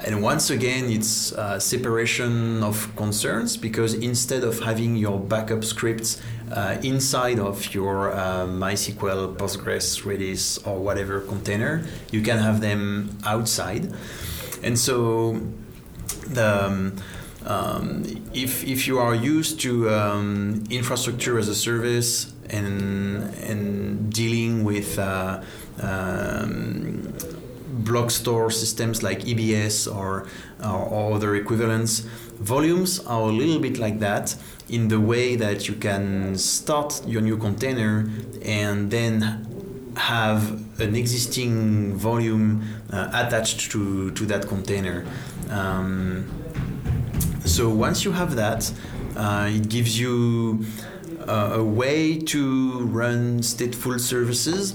And 0.05 0.23
once 0.23 0.51
again, 0.51 0.91
it's 0.91 1.33
uh, 1.33 1.59
separation 1.59 2.63
of 2.63 2.95
concerns 2.97 3.57
because 3.57 3.95
instead 3.95 4.45
of 4.45 4.61
having 4.61 4.97
your 4.97 5.19
backup 5.19 5.65
scripts 5.65 6.21
uh, 6.53 6.79
inside 6.83 7.39
of 7.39 7.75
your 7.75 8.13
uh, 8.13 8.47
MySQL, 8.47 9.37
Postgres, 9.37 10.03
Redis, 10.05 10.65
or 10.67 10.79
whatever 10.79 11.21
container, 11.21 11.85
you 12.11 12.23
can 12.23 12.39
have 12.39 12.61
them 12.61 13.19
outside. 13.25 13.93
And 14.63 14.79
so, 14.79 15.41
the, 16.27 16.65
um, 16.67 16.97
um, 17.45 18.05
if, 18.33 18.65
if 18.65 18.87
you 18.87 18.99
are 18.99 19.15
used 19.15 19.61
to 19.61 19.91
um, 19.91 20.65
infrastructure 20.71 21.39
as 21.39 21.49
a 21.49 21.55
service 21.55 22.33
and, 22.51 23.23
and 23.45 24.13
dealing 24.13 24.65
with 24.65 24.99
uh, 24.99 25.43
um, 25.81 27.13
block 27.85 28.11
store 28.11 28.51
systems 28.51 29.03
like 29.03 29.21
EBS 29.21 29.95
or, 29.95 30.27
or 30.65 31.15
other 31.15 31.35
equivalents, 31.35 32.01
volumes 32.41 33.01
are 33.01 33.23
a 33.23 33.33
little 33.33 33.59
bit 33.61 33.79
like 33.79 33.99
that 34.01 34.37
in 34.69 34.89
the 34.89 35.01
way 35.01 35.37
that 35.37 35.69
you 35.69 35.75
can 35.75 36.37
start 36.37 37.03
your 37.07 37.23
new 37.23 37.37
container 37.37 38.11
and 38.43 38.91
then 38.91 39.47
have 39.97 40.53
an 40.81 40.95
existing 40.95 41.95
volume 41.97 42.63
uh, 42.93 43.09
attached 43.13 43.71
to, 43.73 44.11
to 44.13 44.25
that 44.27 44.47
container. 44.47 45.05
Um, 45.51 46.27
so 47.45 47.69
once 47.69 48.05
you 48.05 48.13
have 48.13 48.37
that, 48.37 48.71
uh, 49.17 49.49
it 49.51 49.69
gives 49.69 49.99
you 49.99 50.65
uh, 50.65 50.98
a 51.29 51.63
way 51.63 52.19
to 52.19 52.81
run 52.87 53.41
stateful 53.41 54.01
services. 54.01 54.75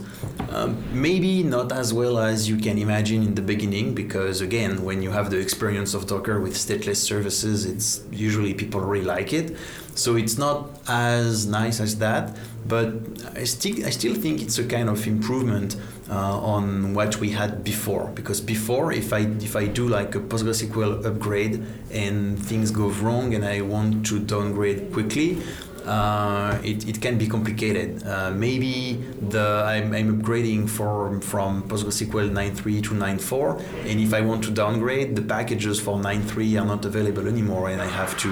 Um, 0.50 0.84
maybe 0.92 1.44
not 1.44 1.72
as 1.72 1.94
well 1.94 2.20
as 2.20 2.48
you 2.48 2.58
can 2.58 2.78
imagine 2.78 3.24
in 3.24 3.36
the 3.36 3.42
beginning, 3.42 3.96
because 3.96 4.42
again, 4.42 4.84
when 4.84 5.02
you 5.02 5.12
have 5.12 5.32
the 5.32 5.40
experience 5.40 5.94
of 5.94 6.08
Docker 6.08 6.40
with 6.40 6.54
stateless 6.54 6.98
services, 6.98 7.66
it's 7.66 8.04
usually 8.12 8.54
people 8.54 8.82
really 8.82 9.06
like 9.06 9.34
it. 9.34 9.58
So 9.96 10.16
it's 10.16 10.38
not 10.38 10.70
as 10.88 11.46
nice 11.46 11.80
as 11.80 11.98
that, 12.00 12.36
but 12.68 12.88
I 13.36 13.44
still 13.44 13.86
I 13.86 13.92
still 13.92 14.16
think 14.16 14.42
it's 14.42 14.58
a 14.58 14.64
kind 14.64 14.90
of 14.90 15.06
improvement 15.06 15.76
uh, 16.10 16.40
on 16.40 16.94
what 16.94 17.20
we 17.20 17.30
had 17.30 17.64
before. 17.64 18.12
Because 18.16 18.42
before, 18.42 18.92
if 18.92 19.14
I 19.14 19.20
if 19.20 19.56
I 19.56 19.68
do 19.68 19.88
like 19.88 20.16
a 20.16 20.20
PostgreSQL 20.20 21.06
upgrade 21.06 21.64
and 21.92 22.44
things 22.44 22.72
go 22.72 22.88
wrong 22.90 23.36
and 23.36 23.46
I 23.46 23.62
want 23.62 24.06
to 24.08 24.20
downgrade 24.20 24.92
quickly, 24.92 25.42
uh, 25.86 26.60
it, 26.64 26.88
it 26.88 27.02
can 27.02 27.18
be 27.18 27.28
complicated. 27.28 28.06
Uh, 28.06 28.32
maybe 28.32 28.94
the 29.30 29.64
I'm, 29.66 29.94
I'm 29.94 30.22
upgrading 30.22 30.70
for, 30.70 31.20
from 31.22 31.64
PostgreSQL 31.64 32.32
9.3 32.32 32.84
to 32.84 32.90
9.4, 32.92 33.90
and 33.90 34.00
if 34.00 34.14
I 34.14 34.22
want 34.22 34.44
to 34.46 34.52
downgrade, 34.52 35.16
the 35.16 35.22
packages 35.22 35.80
for 35.80 35.98
9.3 35.98 36.62
are 36.62 36.66
not 36.66 36.86
available 36.86 37.28
anymore, 37.28 37.70
and 37.70 37.82
I 37.82 37.88
have 37.88 38.18
to 38.20 38.30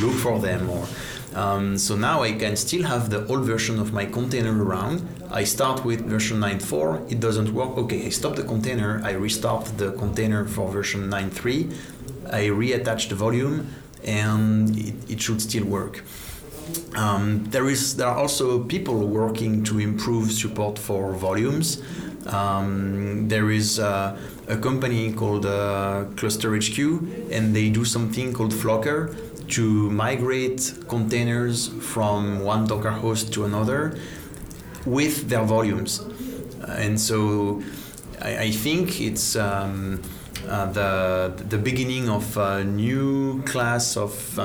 look 0.00 0.14
for 0.14 0.38
them. 0.38 0.70
Or 0.70 0.86
um, 1.34 1.76
so 1.76 1.96
now 1.96 2.22
I 2.22 2.32
can 2.32 2.56
still 2.56 2.84
have 2.84 3.10
the 3.10 3.26
old 3.26 3.44
version 3.44 3.78
of 3.78 3.92
my 3.92 4.06
container 4.06 4.64
around. 4.64 5.06
I 5.30 5.44
start 5.44 5.84
with 5.84 6.02
version 6.06 6.38
9.4, 6.40 7.10
it 7.10 7.20
doesn't 7.20 7.52
work. 7.52 7.76
Okay, 7.76 8.06
I 8.06 8.08
stop 8.10 8.36
the 8.36 8.44
container, 8.44 9.00
I 9.04 9.12
restart 9.12 9.64
the 9.76 9.92
container 9.92 10.46
for 10.46 10.70
version 10.70 11.10
9.3, 11.10 11.74
I 12.32 12.42
reattach 12.46 13.08
the 13.08 13.16
volume, 13.16 13.68
and 14.04 14.78
it, 14.78 14.94
it 15.10 15.20
should 15.20 15.42
still 15.42 15.64
work. 15.64 16.02
Um, 16.96 17.44
there 17.50 17.68
is 17.68 17.96
there 17.96 18.06
are 18.06 18.16
also 18.16 18.62
people 18.64 19.06
working 19.06 19.64
to 19.64 19.78
improve 19.78 20.30
support 20.32 20.78
for 20.78 21.12
volumes. 21.12 21.82
Um, 22.26 23.28
there 23.28 23.50
is 23.50 23.78
uh, 23.78 24.16
a 24.48 24.56
company 24.56 25.12
called 25.12 25.44
uh, 25.44 26.04
Cluster 26.16 26.56
HQ, 26.56 26.78
and 27.30 27.54
they 27.54 27.68
do 27.68 27.84
something 27.84 28.32
called 28.32 28.52
Flocker 28.52 29.14
to 29.48 29.90
migrate 29.90 30.72
containers 30.88 31.68
from 31.82 32.40
one 32.40 32.66
Docker 32.66 32.90
host 32.90 33.32
to 33.34 33.44
another 33.44 33.98
with 34.86 35.28
their 35.28 35.44
volumes. 35.44 36.00
And 36.66 36.98
so 36.98 37.62
I, 38.22 38.38
I 38.38 38.50
think 38.50 39.00
it's 39.00 39.36
um, 39.36 40.00
uh, 40.48 40.66
the, 40.72 41.44
the 41.48 41.58
beginning 41.58 42.08
of 42.08 42.36
a 42.36 42.64
new 42.64 43.42
class 43.42 43.96
of 43.96 44.38
uh, 44.38 44.42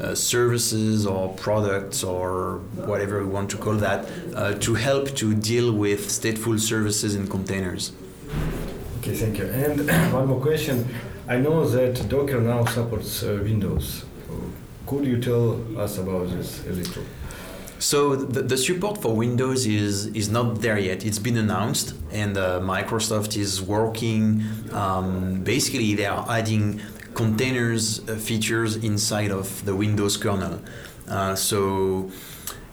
uh, 0.00 0.14
services 0.14 1.06
or 1.06 1.32
products 1.34 2.02
or 2.02 2.58
whatever 2.74 3.24
we 3.24 3.30
want 3.30 3.50
to 3.50 3.56
call 3.56 3.74
that 3.74 4.08
uh, 4.34 4.54
to 4.54 4.74
help 4.74 5.14
to 5.16 5.34
deal 5.34 5.72
with 5.72 6.08
stateful 6.08 6.58
services 6.58 7.14
in 7.14 7.26
containers. 7.26 7.92
Okay, 8.98 9.14
thank 9.14 9.38
you. 9.38 9.46
And 9.46 9.88
one 10.12 10.26
more 10.26 10.40
question. 10.40 10.86
I 11.28 11.36
know 11.38 11.68
that 11.68 12.08
Docker 12.08 12.40
now 12.40 12.64
supports 12.64 13.22
uh, 13.22 13.40
Windows. 13.42 14.04
Could 14.86 15.04
you 15.04 15.20
tell 15.20 15.78
us 15.78 15.98
about 15.98 16.30
this 16.30 16.66
a 16.66 16.70
little? 16.70 17.04
So 17.80 18.14
the, 18.14 18.42
the, 18.42 18.58
support 18.58 19.00
for 19.00 19.16
Windows 19.16 19.64
is 19.64 20.06
is 20.08 20.28
not 20.28 20.60
there 20.60 20.78
yet. 20.78 21.02
It's 21.06 21.18
been 21.18 21.38
announced, 21.38 21.94
and 22.12 22.36
uh, 22.36 22.60
Microsoft 22.60 23.38
is 23.38 23.62
working. 23.62 24.44
Um, 24.72 25.42
basically, 25.42 25.94
they 25.94 26.04
are 26.04 26.26
adding 26.28 26.82
containers 27.14 28.06
uh, 28.06 28.16
features 28.16 28.76
inside 28.76 29.30
of 29.30 29.64
the 29.64 29.74
Windows 29.74 30.18
kernel. 30.18 30.60
Uh, 31.08 31.34
so 31.34 32.10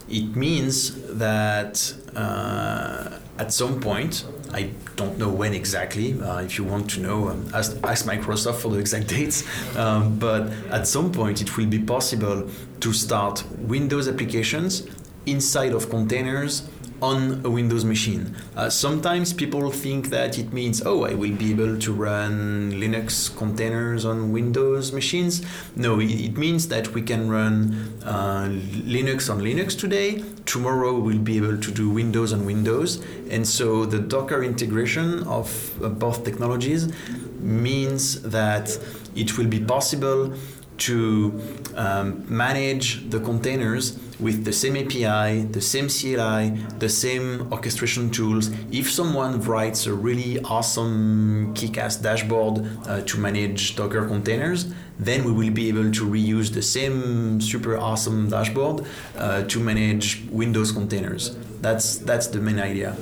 it 0.10 0.36
means 0.36 0.92
that 1.18 1.94
uh, 2.14 3.20
at 3.40 3.54
some 3.54 3.80
point 3.80 4.26
I 4.54 4.72
don't 4.96 5.18
know 5.18 5.30
when 5.30 5.54
exactly. 5.54 6.20
Uh, 6.20 6.40
if 6.40 6.58
you 6.58 6.64
want 6.64 6.90
to 6.92 7.00
know, 7.02 7.30
um, 7.30 7.50
ask, 7.54 7.78
ask, 7.84 8.06
Microsoft 8.06 8.56
for 8.56 8.70
the 8.70 8.80
exact 8.80 9.08
dates. 9.16 9.44
Um, 9.76 10.18
but 10.18 10.48
at 10.72 10.88
some 10.88 11.12
point, 11.12 11.42
it 11.42 11.58
will 11.58 11.66
be 11.66 11.80
possible 11.80 12.50
to 12.80 12.94
start 12.94 13.44
Windows 13.60 14.08
applications 14.08 14.88
inside 15.28 15.74
of 15.74 15.90
containers 15.90 16.68
on 17.02 17.46
a 17.46 17.50
Windows 17.50 17.86
machine. 17.86 18.36
Uh, 18.56 18.70
sometimes 18.70 19.34
people 19.34 19.70
think 19.72 20.10
that 20.10 20.40
it 20.40 20.52
means, 20.52 20.82
oh, 20.86 21.04
I 21.04 21.14
will 21.14 21.36
be 21.36 21.52
able 21.52 21.78
to 21.78 21.94
run 21.94 22.72
Linux 22.72 23.36
containers 23.36 24.04
on 24.06 24.32
Windows 24.32 24.92
machines. 24.92 25.46
No, 25.76 26.00
it, 26.00 26.38
means 26.38 26.68
that 26.70 26.94
we 26.94 27.02
can 27.02 27.30
run 27.30 28.00
uh, 28.04 28.48
Linux 28.50 29.30
on 29.30 29.42
Linux 29.42 29.78
today. 29.78 30.24
Tomorrow 30.46 31.00
we'll 31.00 31.20
be 31.20 31.38
able 31.38 31.58
to 31.58 31.72
do 31.72 31.90
Windows 31.90 32.34
on 32.34 32.46
Windows. 32.46 33.04
And 33.30 33.48
so 33.48 33.86
the 33.86 34.00
Docker 34.00 34.44
integration 34.44 35.24
of 35.24 35.84
uh, 35.84 35.90
both 35.90 36.24
technologies 36.24 36.92
means 37.40 38.22
that 38.24 38.78
it 39.16 39.38
will 39.38 39.48
be 39.48 39.60
possible 39.60 40.34
to 40.78 41.42
um, 41.76 42.26
manage 42.28 43.10
the 43.10 43.20
containers 43.20 44.00
with 44.20 44.46
the 44.46 44.54
same 44.54 44.76
API, 44.76 45.44
the 45.44 45.62
same 45.62 45.88
CLI, 45.90 46.50
the 46.80 46.90
same 46.90 47.52
orchestration 47.52 48.10
tools. 48.10 48.50
If 48.72 48.92
someone 48.92 49.42
writes 49.42 49.86
a 49.86 49.94
really 49.94 50.40
awesome 50.42 51.54
kick-ass 51.54 51.98
dashboard 51.98 52.66
uh, 52.88 53.02
to 53.02 53.20
manage 53.20 53.76
Docker 53.76 54.08
containers, 54.08 54.74
then 55.00 55.24
we 55.24 55.32
will 55.32 55.54
be 55.54 55.68
able 55.70 55.92
to 55.92 56.06
reuse 56.06 56.54
the 56.54 56.64
same 56.64 57.40
super 57.40 57.78
awesome 57.78 58.30
dashboard 58.30 58.86
uh, 59.18 59.44
to 59.44 59.60
manage 59.60 60.24
Windows 60.32 60.72
containers. 60.72 61.38
That's 61.62 61.98
that's 61.98 62.28
the 62.28 62.40
main 62.40 62.60
idea. 62.60 62.96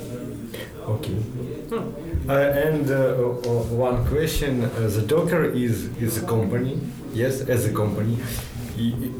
Okay. 0.86 1.16
Uh, 2.28 2.32
and 2.32 2.90
uh, 2.90 2.94
uh, 2.94 3.62
one 3.70 4.04
question: 4.06 4.64
uh, 4.64 4.88
the 4.88 5.02
Docker 5.02 5.44
is 5.44 5.84
is 5.98 6.22
a 6.22 6.26
company, 6.26 6.78
yes, 7.16 7.40
as 7.40 7.66
a 7.66 7.72
company, 7.72 8.18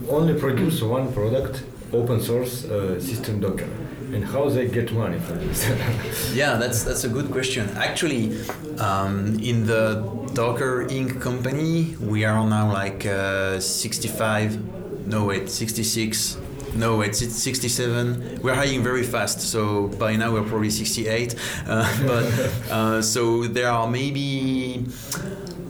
only 0.09 0.35
produce 0.39 0.83
one 0.83 1.13
product 1.13 1.65
open 1.93 2.21
source 2.21 2.65
uh, 2.65 3.01
system 3.01 3.41
Docker 3.41 3.69
and 4.13 4.25
how 4.25 4.49
they 4.49 4.69
get 4.69 4.93
money 4.93 5.19
for 5.19 5.33
this? 5.33 6.35
yeah, 6.35 6.57
that's 6.57 6.85
that's 6.85 7.05
a 7.05 7.09
good 7.09 7.31
question. 7.31 7.69
Actually, 7.77 8.39
um, 8.79 9.39
in 9.41 9.67
the 9.67 10.05
Docker 10.35 10.87
Inc. 10.89 11.21
company, 11.21 11.97
we 12.01 12.25
are 12.25 12.47
now 12.47 12.73
like 12.73 13.07
uh, 13.07 13.59
65, 13.59 15.07
no 15.07 15.25
wait, 15.25 15.49
66. 15.49 16.39
No, 16.75 17.01
it's, 17.01 17.23
it's 17.23 17.37
67. 17.37 18.41
We're 18.43 18.55
hiring 18.55 18.83
very 18.83 19.03
fast, 19.03 19.41
so 19.41 19.89
by 19.99 20.15
now 20.17 20.33
we're 20.35 20.43
probably 20.43 20.69
68. 20.71 21.35
Uh, 21.67 22.07
but 22.07 22.25
uh, 22.71 23.03
so 23.03 23.45
there 23.45 23.69
are 23.69 23.89
maybe 23.89 24.85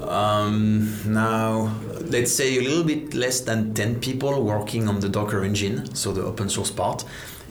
um, 0.03 0.93
now 1.07 1.73
let's 2.11 2.33
say 2.33 2.59
a 2.59 2.61
little 2.61 2.85
bit 2.85 3.15
less 3.15 3.41
than 3.41 3.75
10 3.75 4.01
people 4.01 4.43
working 4.43 4.89
on 4.89 5.01
the 5.01 5.09
Docker 5.09 5.45
engine, 5.45 5.95
so 5.95 6.13
the 6.13 6.23
open 6.23 6.49
source 6.49 6.71
part. 6.71 7.05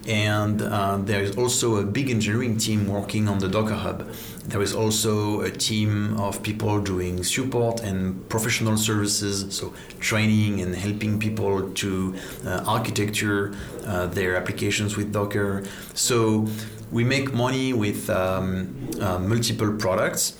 And 0.07 0.61
uh, 0.61 0.97
there 0.97 1.21
is 1.21 1.35
also 1.35 1.77
a 1.77 1.83
big 1.83 2.11
engineering 2.11 2.57
team 2.57 2.87
working 2.87 3.27
on 3.27 3.39
the 3.39 3.47
Docker 3.47 3.73
Hub. 3.73 4.07
There 4.45 4.61
is 4.61 4.73
also 4.73 5.41
a 5.41 5.49
team 5.49 6.19
of 6.19 6.43
people 6.43 6.79
doing 6.79 7.23
support 7.23 7.81
and 7.81 8.29
professional 8.29 8.77
services, 8.77 9.55
so 9.55 9.73
training 9.99 10.61
and 10.61 10.75
helping 10.75 11.19
people 11.19 11.71
to 11.71 12.15
uh, 12.45 12.63
architecture 12.67 13.55
uh, 13.85 14.05
their 14.05 14.35
applications 14.35 14.95
with 14.95 15.11
Docker. 15.11 15.63
So 15.95 16.47
we 16.91 17.03
make 17.03 17.33
money 17.33 17.73
with 17.73 18.07
um, 18.11 18.89
uh, 19.01 19.17
multiple 19.17 19.73
products 19.73 20.37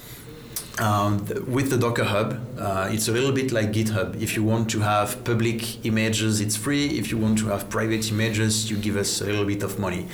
um, 0.79 1.25
with 1.47 1.69
the 1.69 1.77
Docker 1.77 2.03
Hub, 2.03 2.39
uh, 2.59 2.89
it's 2.91 3.07
a 3.07 3.11
little 3.11 3.31
bit 3.31 3.51
like 3.51 3.71
GitHub. 3.71 4.21
If 4.21 4.35
you 4.35 4.43
want 4.43 4.69
to 4.71 4.79
have 4.81 5.23
public 5.23 5.85
images, 5.85 6.41
it's 6.41 6.57
free. 6.57 6.88
If 6.99 7.11
you 7.11 7.17
want 7.17 7.38
to 7.39 7.47
have 7.47 7.69
private 7.69 8.11
images, 8.11 8.69
you 8.69 8.77
give 8.77 8.97
us 8.97 9.21
a 9.21 9.25
little 9.25 9.45
bit 9.45 9.63
of 9.63 9.79
money. 9.79 10.07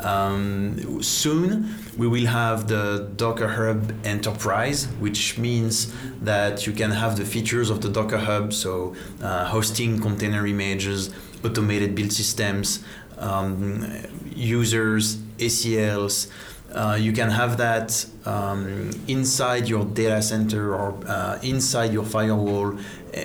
Um, 0.00 1.02
soon, 1.02 1.74
we 1.96 2.08
will 2.08 2.26
have 2.26 2.66
the 2.66 3.08
Docker 3.16 3.48
Hub 3.48 3.94
Enterprise, 4.04 4.86
which 4.98 5.38
means 5.38 5.92
that 6.20 6.66
you 6.66 6.72
can 6.72 6.90
have 6.90 7.16
the 7.16 7.24
features 7.24 7.70
of 7.70 7.80
the 7.80 7.88
Docker 7.88 8.18
Hub, 8.18 8.52
so 8.52 8.96
uh, 9.22 9.44
hosting 9.44 10.00
container 10.00 10.46
images, 10.46 11.14
automated 11.44 11.94
build 11.94 12.12
systems, 12.12 12.84
um, 13.18 13.86
users, 14.34 15.16
ACLs. 15.38 16.28
Uh, 16.74 16.98
you 17.00 17.12
can 17.12 17.30
have 17.30 17.56
that 17.56 18.04
um, 18.26 18.90
inside 19.08 19.68
your 19.68 19.84
data 19.86 20.20
center 20.20 20.74
or 20.74 20.94
uh, 21.06 21.38
inside 21.42 21.92
your 21.92 22.04
firewall 22.04 22.78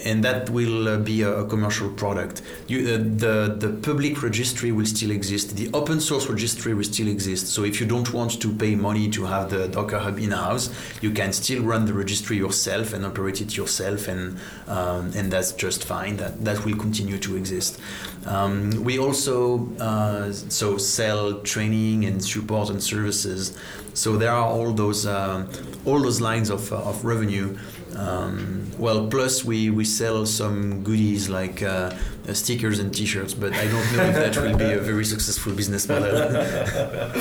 and 0.06 0.24
that 0.24 0.50
will 0.50 0.88
uh, 0.88 0.98
be 0.98 1.22
a, 1.22 1.46
commercial 1.46 1.90
product. 1.90 2.42
You, 2.68 2.80
uh, 2.80 2.98
the, 2.98 3.56
the 3.58 3.70
public 3.82 4.24
registry 4.24 4.72
will 4.72 4.86
still 4.86 5.12
exist. 5.12 5.56
The 5.56 5.70
open 5.74 6.00
source 6.00 6.28
registry 6.28 6.74
will 6.74 6.84
still 6.84 7.08
exist. 7.08 7.48
So 7.48 7.64
if 7.64 7.80
you 7.80 7.86
don't 7.86 8.12
want 8.14 8.42
to 8.42 8.54
pay 8.54 8.76
money 8.76 9.10
to 9.12 9.26
have 9.26 9.50
the 9.50 9.68
Docker 9.68 10.00
Hub 10.00 10.18
in-house, 10.18 10.70
you 11.02 11.12
can 11.12 11.34
still 11.34 11.64
run 11.64 11.86
the 11.86 11.94
registry 11.94 12.38
yourself 12.38 12.94
and 12.94 13.06
operate 13.06 13.42
it 13.42 13.56
yourself, 13.56 14.08
and 14.08 14.38
um, 14.68 15.12
and 15.16 15.32
that's 15.32 15.52
just 15.54 15.84
fine. 15.86 16.18
That 16.18 16.44
that 16.46 16.66
will 16.66 16.78
continue 16.78 17.18
to 17.20 17.36
exist. 17.36 17.80
Um, 18.26 18.84
we 18.84 19.00
also 19.00 19.70
uh, 19.80 20.32
so 20.32 20.78
sell 20.78 21.42
training 21.42 22.06
and 22.06 22.24
support 22.24 22.70
and 22.70 22.82
services. 22.82 23.58
So 23.94 24.18
there 24.18 24.32
are 24.32 24.46
all 24.46 24.72
those 24.74 25.06
uh, 25.06 25.46
all 25.86 26.00
those 26.00 26.22
lines 26.22 26.50
of, 26.50 26.72
uh, 26.72 26.78
of 26.78 27.06
revenue 27.06 27.58
um, 27.96 28.70
well, 28.78 29.08
plus 29.08 29.44
we, 29.44 29.70
we 29.70 29.86
sell 29.86 30.26
some 30.26 30.84
goodies 30.84 31.30
like 31.30 31.62
uh, 31.62 31.94
uh, 32.28 32.34
stickers 32.34 32.80
and 32.80 32.94
T-shirts, 32.94 33.34
but 33.34 33.54
I 33.54 33.66
don't 33.66 33.94
know 33.96 34.04
if 34.04 34.16
that 34.16 34.38
will 34.38 34.58
be 34.58 34.72
a 34.74 34.80
very 34.80 35.06
successful 35.06 35.54
business 35.54 35.88
model. 35.88 36.16
uh, 36.18 37.14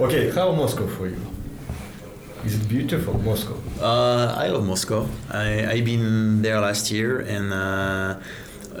okay, 0.00 0.30
how 0.30 0.52
Moscow 0.52 0.86
for 0.86 1.08
you? 1.08 1.20
Is 2.44 2.54
it 2.54 2.68
beautiful, 2.68 3.18
Moscow? 3.18 3.60
Uh, 3.80 4.32
I 4.38 4.48
love 4.48 4.64
Moscow. 4.64 5.08
I 5.30 5.66
I've 5.66 5.84
been 5.84 6.42
there 6.42 6.60
last 6.60 6.92
year 6.92 7.18
and 7.18 7.52
uh, 7.52 8.20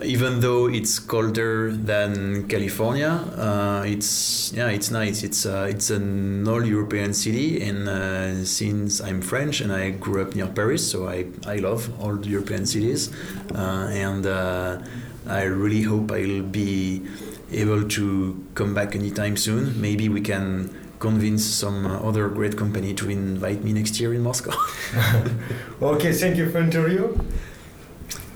even 0.02 0.40
though 0.40 0.66
it's 0.68 0.98
colder 0.98 1.70
than 1.72 2.48
California, 2.48 3.10
uh, 3.36 3.82
it's 3.86 4.52
yeah, 4.52 4.68
it's 4.68 4.90
nice. 4.90 5.22
It's 5.22 5.46
uh, 5.46 5.66
it's 5.68 5.90
an 5.90 6.46
all-European 6.46 7.14
city, 7.14 7.62
and 7.62 7.88
uh, 7.88 8.44
since 8.44 9.00
I'm 9.00 9.20
French 9.20 9.60
and 9.60 9.72
I 9.72 9.90
grew 9.90 10.22
up 10.22 10.34
near 10.34 10.46
Paris, 10.46 10.90
so 10.90 11.08
I 11.08 11.26
I 11.46 11.56
love 11.56 11.88
all 12.00 12.24
European 12.26 12.66
cities, 12.66 13.10
uh, 13.54 13.88
and 13.90 14.26
uh, 14.26 14.78
I 15.26 15.42
really 15.42 15.82
hope 15.82 16.12
I'll 16.12 16.42
be 16.42 17.02
able 17.52 17.88
to 17.88 18.44
come 18.54 18.74
back 18.74 18.94
anytime 18.94 19.36
soon. 19.36 19.80
Maybe 19.80 20.08
we 20.08 20.20
can 20.20 20.70
convince 20.98 21.44
some 21.44 21.86
other 21.86 22.28
great 22.28 22.56
company 22.56 22.94
to 22.94 23.10
invite 23.10 23.62
me 23.62 23.72
next 23.72 24.00
year 24.00 24.14
in 24.14 24.22
Moscow. 24.22 24.52
okay, 25.82 26.12
thank 26.12 26.36
you 26.36 26.50
for 26.50 26.58
interview. 26.58 27.16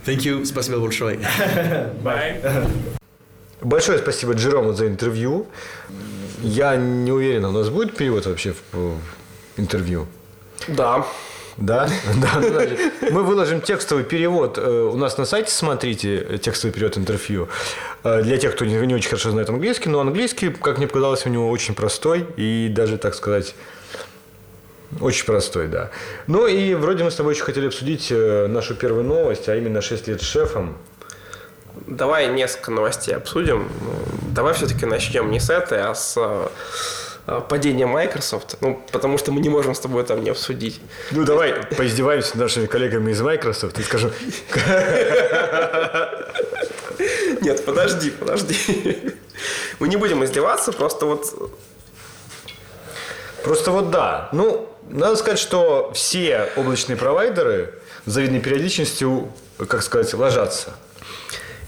Thank 0.07 0.25
you. 0.25 0.45
Спасибо 0.45 0.79
большое. 0.79 1.19
Bye. 2.03 2.69
Большое 3.61 3.99
спасибо 3.99 4.33
Джерому 4.33 4.73
за 4.73 4.87
интервью. 4.87 5.47
Я 6.43 6.77
не 6.77 7.13
уверен, 7.13 7.45
у 7.45 7.53
нас 7.53 7.69
будет 7.69 7.95
перевод 7.95 8.25
вообще 8.25 8.55
в, 8.73 8.97
интервью? 9.59 10.07
Да. 10.69 11.07
Да? 11.59 11.87
да 12.23 12.41
значит, 12.41 12.79
мы 13.11 13.23
выложим 13.23 13.61
текстовый 13.61 14.05
перевод. 14.05 14.57
Э, 14.57 14.91
у 14.91 14.97
нас 14.97 15.19
на 15.19 15.27
сайте 15.27 15.51
смотрите 15.51 16.39
текстовый 16.43 16.73
перевод 16.73 16.97
интервью. 16.97 17.49
Э, 18.03 18.23
для 18.23 18.39
тех, 18.39 18.55
кто 18.55 18.65
не, 18.65 18.75
не 18.87 18.95
очень 18.95 19.11
хорошо 19.11 19.31
знает 19.31 19.51
английский, 19.51 19.91
но 19.91 20.01
английский, 20.01 20.49
как 20.49 20.79
мне 20.79 20.87
показалось, 20.87 21.27
у 21.27 21.29
него 21.29 21.51
очень 21.51 21.75
простой 21.75 22.27
и 22.39 22.69
даже, 22.71 22.97
так 22.97 23.15
сказать, 23.15 23.55
очень 24.99 25.25
простой, 25.25 25.69
да. 25.69 25.91
Ну 26.27 26.47
и 26.47 26.75
вроде 26.75 27.05
мы 27.05 27.11
с 27.11 27.15
тобой 27.15 27.35
еще 27.35 27.45
хотели 27.45 27.69
обсудить 27.69 28.09
э, 28.11 28.47
нашу 28.49 28.75
первую 28.75 29.05
новость, 29.05 29.49
а 29.49 29.57
именно 29.57 29.81
6 29.81 30.09
лет 30.09 30.21
с 30.21 30.25
шефом. 30.25 30.77
Давай 31.87 32.29
несколько 32.29 32.73
новостей 32.73 33.15
обсудим. 33.15 33.71
Давай 34.35 34.55
все-таки 34.55 34.87
начнем 34.87 35.31
не 35.31 35.39
с 35.39 35.49
этой, 35.49 35.81
а 35.81 35.95
с 35.95 36.17
э, 36.17 37.41
падения 37.49 37.87
Microsoft, 37.87 38.57
ну, 38.61 38.83
потому 38.91 39.17
что 39.19 39.31
мы 39.31 39.41
не 39.41 39.49
можем 39.49 39.75
с 39.75 39.81
тобой 39.81 40.05
там 40.05 40.25
не 40.25 40.31
обсудить. 40.31 40.81
Ну, 41.13 41.25
давай 41.25 41.55
поиздеваемся 41.77 42.37
нашими 42.37 42.67
коллегами 42.67 43.13
из 43.13 43.21
Microsoft 43.21 43.79
и 43.79 43.83
скажем... 43.83 44.13
Нет, 47.41 47.65
подожди, 47.65 48.11
подожди. 48.11 49.15
Мы 49.79 49.89
не 49.89 49.97
будем 49.97 50.25
издеваться, 50.25 50.73
просто 50.73 51.07
вот... 51.07 51.53
Просто 53.43 53.71
вот 53.71 53.91
да. 53.91 54.29
Ну, 54.33 54.70
надо 54.91 55.17
сказать, 55.17 55.39
что 55.39 55.93
все 55.95 56.49
облачные 56.57 56.97
провайдеры 56.97 57.75
с 58.07 58.13
завидной 58.13 58.41
периодичностью, 58.41 59.33
как 59.59 59.83
сказать, 59.83 60.13
ложатся. 60.15 60.71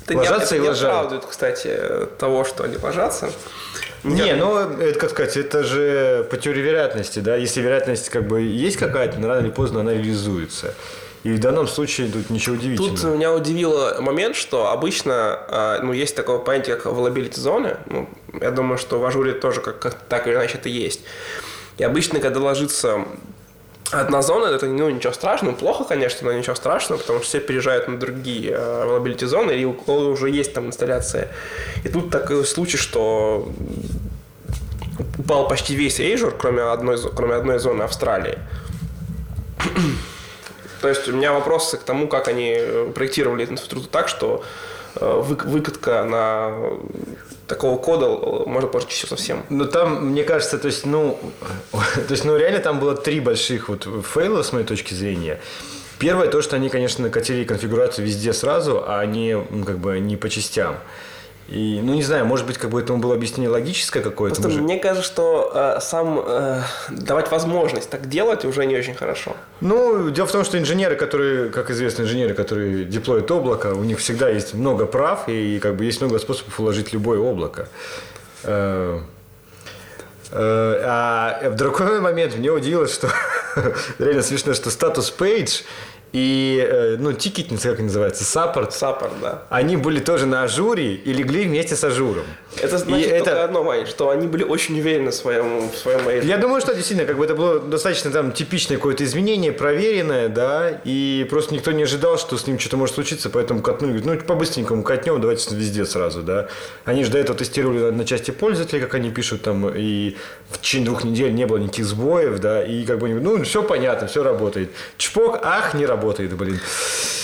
Это 0.05 0.19
ложатся 0.19 0.59
не, 0.59 0.67
это 0.67 0.73
и 0.73 0.81
не 0.81 0.87
оправдывает, 0.87 1.25
кстати, 1.27 1.79
того, 2.19 2.45
что 2.45 2.65
они 2.65 2.77
ложатся. 2.77 3.31
Не, 4.03 4.35
ну, 4.35 4.59
это, 4.59 4.99
как 4.99 5.11
сказать, 5.11 5.37
это 5.37 5.63
же 5.63 6.27
по 6.29 6.37
теории 6.37 6.61
вероятности, 6.61 7.21
да, 7.21 7.37
если 7.37 7.61
вероятность 7.61 8.09
как 8.09 8.27
бы 8.27 8.41
есть 8.41 8.77
какая-то, 8.77 9.19
но 9.19 9.29
рано 9.29 9.47
или 9.47 9.51
поздно 9.51 9.81
она 9.81 9.93
реализуется. 9.93 10.75
И 11.23 11.31
в 11.31 11.39
данном 11.39 11.69
случае 11.69 12.11
тут 12.11 12.31
ничего 12.31 12.57
удивительного. 12.57 12.97
Тут 12.97 13.15
меня 13.15 13.33
удивило 13.33 13.97
момент, 14.01 14.35
что 14.35 14.73
обычно 14.73 15.39
а, 15.49 15.81
ну, 15.81 15.93
есть 15.93 16.17
такое 16.17 16.39
понятие, 16.39 16.75
как 16.75 16.93
availability 16.93 17.39
зоны. 17.39 17.77
Ну, 17.87 18.09
я 18.41 18.51
думаю, 18.51 18.77
что 18.77 18.99
в 18.99 19.07
ажуре 19.07 19.33
тоже 19.33 19.61
как, 19.61 19.79
как 19.79 19.95
так 19.95 20.27
или 20.27 20.35
иначе 20.35 20.59
это 20.59 20.69
есть. 20.69 21.03
И 21.79 21.85
обычно, 21.85 22.21
когда 22.21 22.41
ложится 22.41 23.05
одна 23.93 24.23
зона, 24.23 24.47
это 24.47 24.67
ну, 24.67 24.89
ничего 24.91 25.13
страшного, 25.13 25.55
плохо, 25.55 25.85
конечно, 25.85 26.31
но 26.31 26.37
ничего 26.37 26.55
страшного, 26.55 26.99
потому 26.99 27.19
что 27.21 27.29
все 27.29 27.41
переезжают 27.41 27.89
на 27.89 27.99
другие 27.99 28.55
а, 28.55 28.87
availability 28.87 29.27
зоны, 29.27 29.53
и 29.53 29.65
у 29.65 29.75
кого 29.75 30.11
уже 30.11 30.31
есть 30.31 30.55
там 30.55 30.67
инсталляция. 30.67 31.29
И 31.85 31.89
тут 31.89 32.11
такой 32.11 32.45
случай, 32.47 32.79
что 32.79 33.49
упал 35.19 35.49
почти 35.49 35.75
весь 35.75 36.01
Azure, 36.01 36.35
кроме 36.39 36.63
одной, 36.63 36.99
кроме 37.15 37.35
одной 37.35 37.59
зоны 37.59 37.83
Австралии. 37.83 38.39
То 40.81 40.89
есть 40.89 41.09
у 41.09 41.13
меня 41.13 41.33
вопросы 41.33 41.77
к 41.77 41.83
тому, 41.83 42.09
как 42.09 42.29
они 42.29 42.55
э, 42.57 42.91
проектировали 42.95 43.45
эту 43.45 43.53
инфраструктуру 43.53 43.91
так, 43.91 44.09
что 44.09 44.43
э, 44.97 45.21
выкатка 45.23 46.03
на 46.05 46.53
такого 47.47 47.79
кода 47.79 48.07
э, 48.07 48.49
можно 48.49 48.69
портить 48.69 48.93
все 48.93 49.07
совсем. 49.07 49.45
Ну 49.51 49.67
там, 49.67 50.07
мне 50.09 50.25
кажется, 50.25 50.59
то 50.59 50.67
есть, 50.67 50.87
ну, 50.87 51.19
то 51.71 52.11
есть, 52.11 52.25
ну, 52.25 52.37
реально 52.37 52.61
там 52.61 52.81
было 52.81 52.95
три 52.97 53.21
больших 53.21 53.69
вот 53.69 53.87
фейла, 54.05 54.43
с 54.43 54.53
моей 54.53 54.67
точки 54.67 54.95
зрения. 54.95 55.41
Первое, 55.99 56.29
то, 56.29 56.43
что 56.43 56.57
они, 56.57 56.69
конечно, 56.69 57.05
накатили 57.05 57.45
конфигурацию 57.45 58.05
везде 58.05 58.33
сразу, 58.33 58.85
а 58.87 59.05
не, 59.07 59.37
как 59.65 59.79
бы, 59.79 60.01
не 60.01 60.17
по 60.17 60.29
частям. 60.29 60.77
И, 61.53 61.81
ну, 61.83 61.93
не 61.93 62.03
знаю, 62.03 62.25
может 62.25 62.47
быть, 62.47 62.57
как 62.57 62.71
бы 62.71 62.81
этому 62.81 62.99
было 62.99 63.15
объяснение 63.15 63.51
логическое 63.51 64.01
какое-то. 64.01 64.37
Просто 64.37 64.49
может... 64.49 64.63
мне 64.63 64.79
кажется, 64.79 65.07
что 65.07 65.53
э, 65.55 65.81
сам 65.83 66.19
э, 66.27 66.63
давать 66.89 67.31
возможность 67.31 67.91
так 67.91 68.09
делать 68.09 68.47
уже 68.47 68.65
не 68.65 68.75
очень 68.75 68.95
хорошо. 68.95 69.37
Ну, 69.61 70.09
дело 70.09 70.27
в 70.27 70.33
том, 70.33 70.45
что 70.45 70.59
инженеры, 70.59 70.97
которые, 70.97 71.51
как 71.51 71.71
известно, 71.71 72.05
инженеры, 72.05 72.33
которые 72.33 72.87
деплоят 72.87 73.31
облако, 73.31 73.75
у 73.75 73.85
них 73.85 73.99
всегда 73.99 74.31
есть 74.31 74.55
много 74.55 74.87
прав 74.87 75.29
и, 75.29 75.59
как 75.59 75.77
бы 75.77 75.85
есть 75.85 76.01
много 76.01 76.19
способов 76.19 76.59
уложить 76.59 76.95
любое 76.95 77.19
облако. 77.19 77.69
Э, 78.45 79.01
э, 80.31 80.83
а 80.87 81.51
в 81.51 81.57
другой 81.57 82.01
момент 82.01 82.35
мне 82.35 82.51
удивило, 82.51 82.89
что 82.89 83.11
реально 83.99 84.23
смешно, 84.23 84.55
что 84.55 84.71
status 84.71 85.15
page 85.19 85.65
и, 86.13 86.63
э, 86.63 86.97
ну, 86.99 87.15
тикетница, 87.15 87.71
как 87.71 87.81
называется, 87.81 88.25
support. 88.25 88.75
Support, 88.75 89.13
да. 89.23 89.45
Они 89.49 89.79
были 89.79 89.99
тоже 89.99 90.27
на 90.27 90.43
Azure 90.43 90.95
и 90.95 91.13
легли 91.13 91.45
вместе 91.45 91.75
с 91.75 91.83
Azure 91.85 92.10
ом. 92.10 92.25
Это 92.61 92.77
значит 92.77 93.07
и 93.07 93.11
только 93.11 93.31
это... 93.31 93.45
одно, 93.45 93.63
Вань, 93.63 93.87
что 93.87 94.11
они 94.11 94.27
были 94.27 94.45
очень 94.45 94.79
уверены 94.79 95.11
в 95.11 95.15
своем, 95.15 95.71
в 95.71 95.75
своем 95.75 96.01
ажуре. 96.01 96.29
Я 96.29 96.37
думаю, 96.37 96.61
что 96.61 96.75
действительно, 96.75 97.07
как 97.07 97.17
бы 97.17 97.25
это 97.25 97.35
было 97.35 97.61
достаточно 97.61 98.11
там 98.11 98.33
типичное 98.33 98.77
какое-то 98.77 99.05
изменение, 99.05 99.53
проверенное, 99.53 100.29
да, 100.29 100.81
и 100.85 101.27
просто 101.31 101.55
никто 101.55 101.73
не 101.73 101.85
ожидал, 101.85 102.19
что 102.19 102.37
с 102.37 102.47
ним 102.47 102.59
что-то 102.59 102.77
может 102.77 102.95
случиться, 102.95 103.31
поэтому 103.31 103.63
катнули, 103.63 104.03
ну, 104.05 104.19
по-быстренькому 104.19 104.83
катнем, 104.83 105.19
давайте 105.19 105.55
везде 105.55 105.87
сразу, 105.87 106.23
да. 106.23 106.49
Они 106.85 107.05
же 107.05 107.11
до 107.11 107.19
этого 107.19 107.39
тестировали 107.39 107.91
на 107.91 108.05
части 108.05 108.33
пользователей, 108.33 108.83
как 108.83 108.95
они 108.95 109.11
пишут 109.11 109.43
там, 109.43 109.67
и 109.75 110.19
в 110.51 110.61
течение 110.61 110.89
двух 110.89 111.05
недель 111.05 111.33
не 111.33 111.47
было 111.47 111.57
никаких 111.57 111.87
сбоев, 111.87 112.39
да, 112.39 112.63
и 112.63 112.85
как 112.85 112.99
бы, 112.99 113.09
ну, 113.09 113.43
все 113.45 113.63
понятно, 113.63 114.09
все 114.09 114.23
работает. 114.23 114.73
Чпок, 114.99 115.41
ах, 115.43 115.73
не 115.73 115.87
работает 115.87 116.02
работает, 116.03 116.37
блин. 116.37 116.61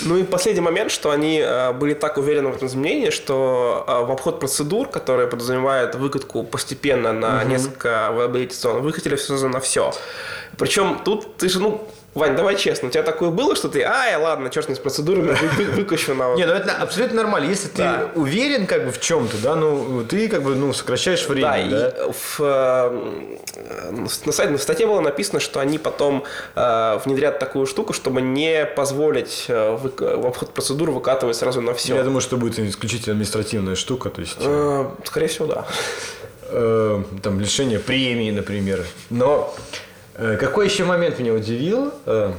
Ну 0.05 0.17
и 0.17 0.23
последний 0.23 0.61
момент, 0.61 0.91
что 0.91 1.11
они 1.11 1.41
э, 1.45 1.73
были 1.73 1.95
так 1.95 2.19
уверены 2.19 2.49
в 2.49 2.57
этом 2.57 2.69
изменении, 2.69 3.11
что 3.11 3.85
э, 3.87 4.05
в 4.05 4.11
обход 4.11 4.41
процедур, 4.41 4.89
которые 4.89 5.29
подразумевают 5.29 5.95
выкатку 5.95 6.45
постепенно 6.45 7.13
на 7.13 7.41
угу. 7.41 7.49
несколько 7.49 8.31
зон, 8.53 8.83
выкатили 8.83 9.17
все 9.17 9.49
на 9.49 9.61
все. 9.61 9.93
Причем 10.57 11.01
тут 11.05 11.37
ты 11.37 11.49
же, 11.49 11.61
ну, 11.61 11.89
Вань, 12.15 12.37
давай 12.37 12.57
честно, 12.57 12.89
у 12.89 12.91
тебя 12.91 13.03
такое 13.03 13.31
было, 13.31 13.55
что 13.55 13.69
ты, 13.69 13.83
ай, 13.83 14.17
ладно, 14.17 14.51
черт 14.51 14.69
с 14.69 14.79
процедурами, 14.79 15.37
выкачу 15.75 16.15
на... 16.15 16.35
Не, 16.35 16.47
ну 16.47 16.53
это 16.53 16.73
абсолютно 16.73 17.23
нормально. 17.23 17.49
Если 17.49 17.69
ты 17.69 17.85
уверен 18.15 18.67
как 18.67 18.85
бы 18.87 18.91
в 18.91 19.01
чем-то, 19.01 19.37
да, 19.39 19.55
ну, 19.55 20.05
ты 20.05 20.29
как 20.29 20.43
бы, 20.43 20.55
ну, 20.55 20.73
сокращаешь 20.73 21.27
время, 21.29 21.69
да? 21.71 21.91
да? 21.91 22.13
в, 22.13 22.41
э, 22.41 24.07
на 24.25 24.33
сайте, 24.33 24.57
в 24.57 24.63
статье 24.63 24.87
было 24.87 25.01
написано, 25.01 25.39
что 25.39 25.61
они 25.61 25.79
потом 25.79 26.25
э, 26.55 26.99
внедрят 27.05 27.39
такую 27.39 27.67
штуку, 27.67 27.93
чтобы 27.93 28.21
не 28.21 28.65
позволить 28.65 29.45
э, 29.49 29.77
в 29.77 30.27
обход 30.27 30.51
процедур 30.51 30.91
выкатывать 30.91 31.37
сразу 31.37 31.61
на 31.61 31.75
все. 31.75 31.95
Я 31.95 32.05
думаю, 32.05 32.21
что 32.21 32.37
будет 32.37 32.59
исключительно 32.59 33.13
административная 33.13 33.77
штука, 33.77 34.11
то 34.11 34.21
есть... 34.21 34.39
Скорее 35.05 35.29
всего, 35.29 35.47
да. 35.47 35.67
Там 37.23 37.41
лишение 37.41 37.79
премии, 37.79 38.31
например. 38.31 38.85
Но 39.11 39.55
какой 40.19 40.67
еще 40.67 40.85
момент 40.85 41.19
меня 41.19 41.33
удивил? 41.33 41.93
Э, 42.07 42.33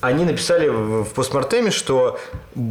они 0.00 0.24
написали 0.24 0.68
в 0.68 1.06
постмортеме, 1.14 1.70
что 1.70 2.18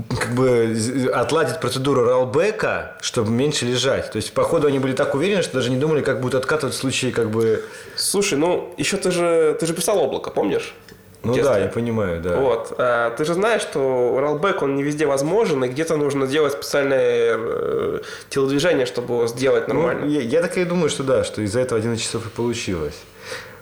как 0.09 0.33
бы 0.35 0.75
отладить 1.13 1.59
процедуру 1.59 2.03
роллбека, 2.03 2.97
чтобы 3.01 3.31
меньше 3.31 3.65
лежать. 3.65 4.11
То 4.11 4.17
есть, 4.17 4.33
походу, 4.33 4.67
они 4.67 4.79
были 4.79 4.93
так 4.93 5.15
уверены, 5.15 5.41
что 5.41 5.55
даже 5.55 5.69
не 5.71 5.77
думали, 5.77 6.01
как 6.01 6.21
будут 6.21 6.35
откатывать 6.35 6.75
в 6.75 6.77
случае 6.77 7.11
как 7.11 7.29
бы... 7.29 7.63
Слушай, 7.95 8.37
ну, 8.37 8.73
еще 8.77 8.97
ты 8.97 9.11
же, 9.11 9.57
ты 9.59 9.65
же 9.65 9.73
писал 9.73 9.99
облако, 9.99 10.29
помнишь? 10.31 10.75
Ну 11.23 11.33
детстве. 11.33 11.55
да, 11.55 11.59
я 11.59 11.67
понимаю, 11.69 12.21
да. 12.21 12.37
Вот. 12.37 12.75
А, 12.77 13.09
ты 13.15 13.25
же 13.25 13.33
знаешь, 13.33 13.63
что 13.63 14.17
роллбэк, 14.19 14.61
он 14.61 14.75
не 14.75 14.83
везде 14.83 15.07
возможен, 15.07 15.63
и 15.63 15.67
где-то 15.67 15.97
нужно 15.97 16.27
делать 16.27 16.53
специальное 16.53 17.35
э, 17.35 17.99
телодвижение, 18.29 18.85
чтобы 18.85 19.15
его 19.15 19.27
сделать 19.27 19.67
ну, 19.67 19.73
нормально. 19.73 20.05
Ну, 20.05 20.11
я, 20.11 20.21
я 20.21 20.41
так 20.41 20.55
и 20.57 20.63
думаю, 20.65 20.89
что 20.91 21.01
да, 21.01 21.23
что 21.23 21.41
из-за 21.41 21.61
этого 21.61 21.79
11 21.79 22.01
часов 22.01 22.27
и 22.27 22.29
получилось. 22.29 22.95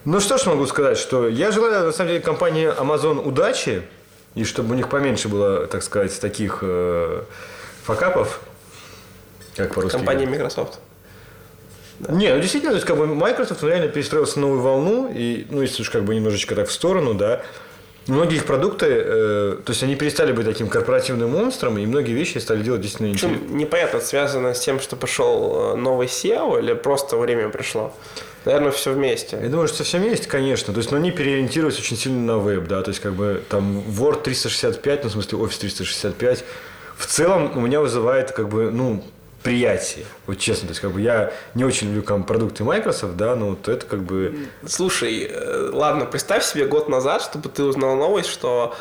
Ну 0.05 0.19
что 0.19 0.37
ж 0.37 0.45
могу 0.47 0.65
сказать, 0.67 0.97
что 0.97 1.29
я 1.29 1.51
желаю, 1.51 1.85
на 1.85 1.91
самом 1.93 2.09
деле, 2.09 2.21
компании 2.21 2.67
Amazon 2.67 3.25
удачи, 3.25 3.83
и 4.35 4.43
чтобы 4.43 4.73
у 4.73 4.77
них 4.77 4.89
поменьше 4.89 5.29
было, 5.29 5.65
так 5.67 5.81
сказать, 5.81 6.19
таких 6.19 6.59
э, 6.61 7.23
факапов, 7.83 8.41
как 9.55 9.73
по-русски. 9.73 9.95
Компания 9.95 10.25
Microsoft. 10.25 10.79
Да. 11.99 12.13
Не, 12.13 12.33
ну 12.33 12.41
действительно, 12.41 12.71
то 12.71 12.77
есть 12.77 12.87
как 12.87 12.97
бы 12.97 13.07
Microsoft 13.07 13.63
реально 13.63 13.87
перестроился 13.87 14.39
на 14.39 14.47
новую 14.47 14.61
волну, 14.61 15.11
и, 15.13 15.47
ну, 15.49 15.61
если 15.61 15.81
уж 15.81 15.89
как 15.89 16.03
бы 16.03 16.15
немножечко 16.15 16.53
так 16.53 16.67
в 16.67 16.71
сторону, 16.71 17.13
да, 17.13 17.41
Многие 18.07 18.35
их 18.35 18.45
продукты, 18.45 18.87
э, 18.89 19.57
то 19.63 19.71
есть 19.71 19.81
они 19.83 19.95
перестали 19.95 20.33
быть 20.33 20.45
таким 20.45 20.67
корпоративным 20.67 21.31
монстром, 21.31 21.77
и 21.77 21.85
многие 21.85 22.11
вещи 22.11 22.37
стали 22.37 22.61
делать 22.61 22.81
действительно 22.81 23.13
интересно. 23.13 23.39
Непонятно, 23.49 24.01
связано 24.01 24.53
с 24.53 24.59
тем, 24.59 24.79
что 24.79 24.95
пошел 24.95 25.73
э, 25.73 25.75
новый 25.75 26.07
SEO, 26.07 26.59
или 26.59 26.73
просто 26.73 27.15
время 27.15 27.49
пришло? 27.49 27.93
Наверное, 28.45 28.71
все 28.71 28.91
вместе. 28.91 29.39
Я 29.41 29.47
думаю, 29.47 29.69
что 29.69 29.85
все 29.85 29.99
вместе, 29.99 30.27
конечно. 30.27 30.73
То 30.73 30.79
есть, 30.79 30.91
но 30.91 30.97
они 30.97 31.11
переориентировались 31.11 31.79
очень 31.79 31.95
сильно 31.95 32.19
на 32.19 32.37
веб, 32.39 32.67
да. 32.67 32.81
То 32.81 32.89
есть, 32.89 32.99
как 32.99 33.13
бы 33.13 33.41
там 33.47 33.79
Word 33.79 34.23
365, 34.23 35.03
ну, 35.03 35.09
в 35.09 35.13
смысле, 35.13 35.39
Office 35.39 35.59
365, 35.61 36.43
в 36.97 37.05
целом 37.05 37.57
у 37.57 37.61
меня 37.61 37.79
вызывает, 37.79 38.31
как 38.31 38.49
бы, 38.49 38.69
ну, 38.69 39.03
приятие. 39.43 40.05
Вот 40.25 40.39
честно, 40.39 40.67
то 40.67 40.71
есть 40.71 40.81
как 40.81 40.91
бы 40.91 41.01
я 41.01 41.31
не 41.53 41.65
очень 41.65 41.87
люблю 41.87 42.01
там, 42.01 42.23
продукты 42.23 42.63
Microsoft, 42.63 43.17
да, 43.17 43.35
но 43.35 43.51
вот 43.51 43.67
это 43.67 43.85
как 43.85 44.01
бы... 44.03 44.47
Слушай, 44.65 45.27
э, 45.29 45.69
ладно, 45.73 46.05
представь 46.05 46.45
себе 46.45 46.65
год 46.65 46.89
назад, 46.89 47.21
чтобы 47.21 47.49
ты 47.49 47.63
узнал 47.63 47.95
новость, 47.95 48.29
что 48.29 48.73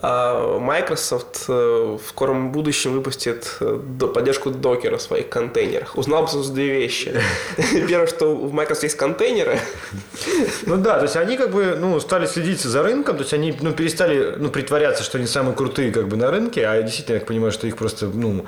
а, 0.00 0.58
Microsoft 0.58 1.44
э, 1.48 1.52
в 1.52 2.08
скором 2.08 2.52
будущем 2.52 2.92
выпустит 2.92 3.56
э, 3.60 3.80
поддержку 4.14 4.50
докера 4.50 4.96
в 4.96 5.02
своих 5.02 5.28
контейнерах. 5.28 5.96
Узнал 5.96 6.22
бы 6.22 6.28
сразу 6.28 6.52
две 6.52 6.68
вещи. 6.68 7.20
Первое, 7.88 8.06
что 8.06 8.34
в 8.34 8.52
Microsoft 8.52 8.84
есть 8.84 8.96
контейнеры. 8.96 9.58
Ну 10.66 10.76
да, 10.76 10.98
то 10.98 11.04
есть 11.04 11.16
они 11.16 11.36
как 11.36 11.50
бы 11.50 11.76
ну, 11.76 11.98
стали 12.00 12.26
следить 12.26 12.60
за 12.60 12.82
рынком, 12.82 13.16
то 13.16 13.22
есть 13.22 13.32
они 13.32 13.56
ну, 13.60 13.72
перестали 13.72 14.34
ну, 14.36 14.50
притворяться, 14.50 15.02
что 15.02 15.18
они 15.18 15.26
самые 15.26 15.56
крутые 15.56 15.90
как 15.90 16.06
бы 16.06 16.16
на 16.16 16.30
рынке, 16.30 16.66
а 16.66 16.80
действительно, 16.82 17.16
я 17.16 17.20
понимаю, 17.20 17.50
что 17.50 17.66
их 17.66 17.76
просто 17.76 18.06
ну, 18.06 18.46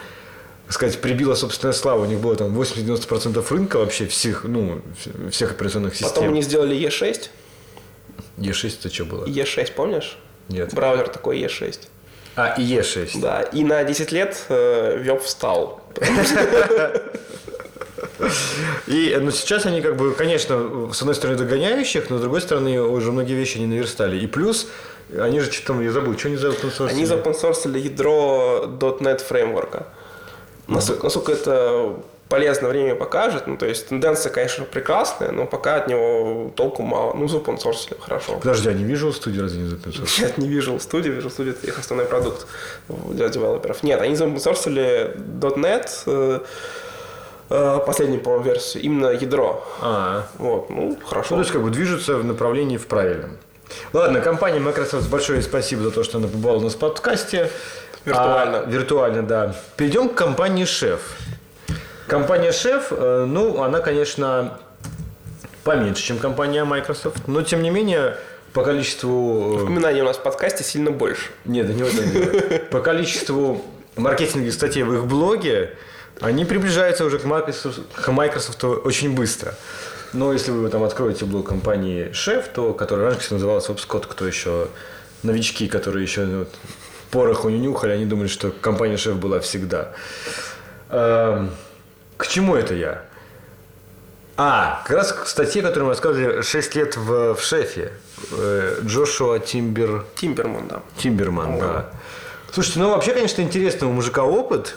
сказать, 0.72 1.00
прибила 1.00 1.34
собственная 1.34 1.72
слава. 1.72 2.02
У 2.02 2.06
них 2.06 2.20
было 2.20 2.36
там 2.36 2.58
80-90% 2.58 3.44
рынка 3.50 3.78
вообще 3.78 4.06
всех, 4.06 4.44
ну, 4.44 4.80
всех 5.30 5.52
операционных 5.52 5.94
систем. 5.94 6.10
Потом 6.10 6.28
они 6.28 6.42
сделали 6.42 6.76
E6. 6.76 7.28
E6 8.38 8.78
это 8.80 8.94
что 8.94 9.04
было? 9.04 9.24
E6, 9.26 9.72
помнишь? 9.72 10.18
Нет. 10.48 10.74
Браузер 10.74 11.08
такой 11.08 11.40
E6. 11.40 11.88
А, 12.36 12.54
и 12.58 12.62
E6. 12.62 13.20
Да, 13.20 13.42
и 13.42 13.64
на 13.64 13.82
10 13.84 14.12
лет 14.12 14.44
э, 14.48 14.98
веб 14.98 15.22
встал. 15.22 15.82
И 18.86 19.16
ну, 19.20 19.30
сейчас 19.30 19.66
они, 19.66 19.80
как 19.80 19.96
бы, 19.96 20.12
конечно, 20.14 20.90
с 20.92 21.00
одной 21.00 21.14
стороны 21.14 21.38
догоняющих, 21.38 22.10
но 22.10 22.18
с 22.18 22.20
другой 22.20 22.40
стороны 22.40 22.80
уже 22.80 23.12
многие 23.12 23.34
вещи 23.34 23.58
не 23.58 23.66
наверстали. 23.66 24.18
И 24.18 24.26
плюс, 24.26 24.68
они 25.16 25.40
же 25.40 25.50
что 25.50 25.68
там, 25.68 25.82
я 25.82 25.92
забыл, 25.92 26.18
что 26.18 26.28
они 26.28 26.36
за 26.36 26.50
опенсорсили? 26.50 26.96
Они 26.96 27.06
запонсорсили 27.06 27.78
ядро 27.78 28.66
.NET 28.66 29.24
фреймворка. 29.24 29.86
Насколько, 30.70 31.04
насколько 31.04 31.32
это 31.32 31.96
полезно 32.30 32.68
время 32.68 32.94
покажет. 32.94 33.46
Ну, 33.46 33.56
то 33.56 33.66
есть 33.66 33.88
тенденция, 33.88 34.30
конечно, 34.30 34.64
прекрасная, 34.64 35.32
но 35.32 35.46
пока 35.46 35.76
от 35.76 35.88
него 35.88 36.50
толку 36.54 36.82
мало. 36.82 37.12
Ну, 37.14 37.26
open 37.26 37.58
source 37.58 37.94
хорошо. 38.00 38.38
Подожди, 38.38 38.68
я 38.68 38.74
не 38.74 38.84
вижу 38.84 39.08
Studio, 39.08 39.42
разве 39.42 39.62
не 39.62 39.68
open 39.70 39.92
source? 39.92 40.22
Нет, 40.22 40.38
не 40.38 40.48
вижу 40.48 40.74
Studio, 40.76 41.08
вижу 41.08 41.28
Studio 41.28 41.50
это 41.50 41.66
их 41.66 41.78
основной 41.78 42.06
продукт 42.06 42.46
для 42.88 43.28
девелоперов. 43.28 43.82
Нет, 43.82 44.00
они 44.00 44.14
open 44.14 44.36
source 44.36 44.66
.NET, 45.56 46.46
последнюю, 47.84 48.22
по-моему, 48.22 48.44
версию, 48.44 48.84
именно 48.84 49.08
ядро. 49.08 49.66
А, 49.82 50.28
Вот, 50.38 50.70
ну, 50.70 50.90
ну, 50.90 50.98
хорошо. 51.04 51.34
то 51.34 51.40
есть 51.40 51.50
как 51.50 51.62
бы 51.62 51.70
движутся 51.70 52.16
в 52.16 52.24
направлении 52.24 52.76
в 52.76 52.86
правильном. 52.86 53.38
Ладно, 53.92 54.20
компания 54.20 54.60
Microsoft 54.60 55.08
большое 55.10 55.42
спасибо 55.42 55.82
за 55.82 55.90
то, 55.90 56.04
что 56.04 56.18
она 56.18 56.28
побывала 56.28 56.58
у 56.58 56.62
нас 56.62 56.74
в 56.74 56.78
подкасте. 56.78 57.50
Виртуально. 58.04 58.58
А, 58.60 58.64
виртуально, 58.66 59.22
да. 59.22 59.54
Перейдем 59.76 60.08
к 60.08 60.14
компании 60.14 60.64
Шеф. 60.64 61.00
Компания 62.06 62.52
Шеф, 62.52 62.88
э, 62.90 63.24
ну, 63.28 63.62
она, 63.62 63.80
конечно, 63.80 64.58
поменьше, 65.64 66.02
чем 66.02 66.18
компания 66.18 66.64
Microsoft, 66.64 67.28
но 67.28 67.42
тем 67.42 67.62
не 67.62 67.70
менее 67.70 68.16
по 68.52 68.64
количеству... 68.64 69.58
э, 69.58 69.62
Упоминаний 69.62 70.00
у 70.00 70.04
нас 70.04 70.16
в 70.16 70.22
подкасте 70.22 70.64
сильно 70.64 70.90
больше. 70.90 71.30
Нет, 71.44 71.66
да 71.66 71.72
не 71.72 71.82
в 71.82 71.86
этом. 71.86 72.66
По 72.70 72.80
количеству 72.80 73.64
маркетинговых 73.96 74.52
статей 74.52 74.82
в 74.82 74.94
их 74.94 75.06
блоге, 75.06 75.76
они 76.20 76.44
приближаются 76.44 77.04
уже 77.04 77.18
к 77.18 77.24
Microsoft, 77.24 77.80
к 77.94 78.08
Microsoft 78.10 78.64
очень 78.64 79.14
быстро. 79.14 79.54
Но 80.12 80.32
если 80.32 80.50
вы 80.50 80.68
там 80.68 80.82
откроете 80.82 81.24
блог 81.24 81.48
компании 81.48 82.10
Шеф, 82.12 82.48
то, 82.48 82.72
который 82.72 83.04
раньше 83.04 83.34
назывался 83.34 83.72
Обскот, 83.72 84.06
кто 84.06 84.26
еще 84.26 84.68
новички, 85.22 85.68
которые 85.68 86.02
еще 86.02 86.24
ну, 86.24 86.46
пороху 87.10 87.48
не 87.48 87.58
нюхали, 87.58 87.92
они 87.92 88.06
думали, 88.06 88.28
что 88.28 88.50
компания 88.50 88.96
Шеф 88.96 89.16
была 89.16 89.40
всегда. 89.40 89.92
Эм, 90.90 91.50
К 92.16 92.26
чему 92.26 92.54
это 92.56 92.74
я? 92.74 93.02
А, 94.36 94.82
как 94.86 94.96
раз 94.96 95.12
к 95.12 95.26
статье, 95.26 95.60
которую 95.60 95.84
мы 95.86 95.90
рассказывали 95.90 96.40
6 96.40 96.74
лет 96.74 96.96
в, 96.96 97.34
в 97.34 97.42
шефе. 97.42 97.92
Э, 98.32 98.80
Джошуа 98.82 99.38
Тимбер... 99.38 100.06
Тимберман, 100.14 100.66
да. 100.66 100.82
Тимберман, 100.96 101.58
да. 101.58 101.90
Слушайте, 102.50 102.80
ну 102.80 102.90
вообще, 102.90 103.12
конечно, 103.12 103.42
интересный 103.42 103.86
у 103.86 103.92
мужика 103.92 104.24
опыт. 104.24 104.76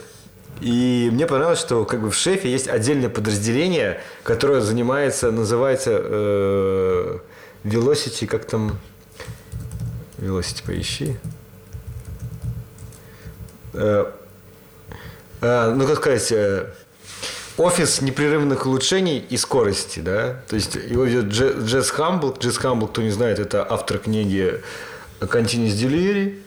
И 0.59 1.09
мне 1.13 1.25
понравилось, 1.25 1.59
что 1.59 1.85
как 1.85 2.01
бы 2.01 2.11
в 2.11 2.15
шефе 2.15 2.51
есть 2.51 2.67
отдельное 2.67 3.09
подразделение, 3.09 4.01
которое 4.23 4.59
занимается, 4.59 5.31
называется 5.31 5.91
э, 5.93 7.19
Velocity, 7.63 8.27
как 8.27 8.45
там... 8.45 8.77
Velocity 10.17 10.65
поищи. 10.65 11.17
Э, 13.73 14.05
а, 15.41 15.73
ну, 15.73 15.85
как 15.87 15.97
сказать, 15.97 16.31
э, 16.31 16.67
офис 17.57 18.01
непрерывных 18.01 18.65
улучшений 18.65 19.19
и 19.29 19.37
скорости, 19.37 19.99
да. 19.99 20.41
То 20.47 20.55
есть 20.55 20.75
его 20.75 21.03
ведет 21.03 21.25
Дже- 21.25 21.65
Джесс 21.65 21.91
Хамбл. 21.91 22.35
Джесс 22.39 22.57
Хамбл, 22.57 22.87
кто 22.87 23.01
не 23.01 23.11
знает, 23.11 23.39
это 23.39 23.65
автор 23.69 23.97
книги 23.97 24.61
Continuous 25.19 25.73
Delivery, 25.73 26.39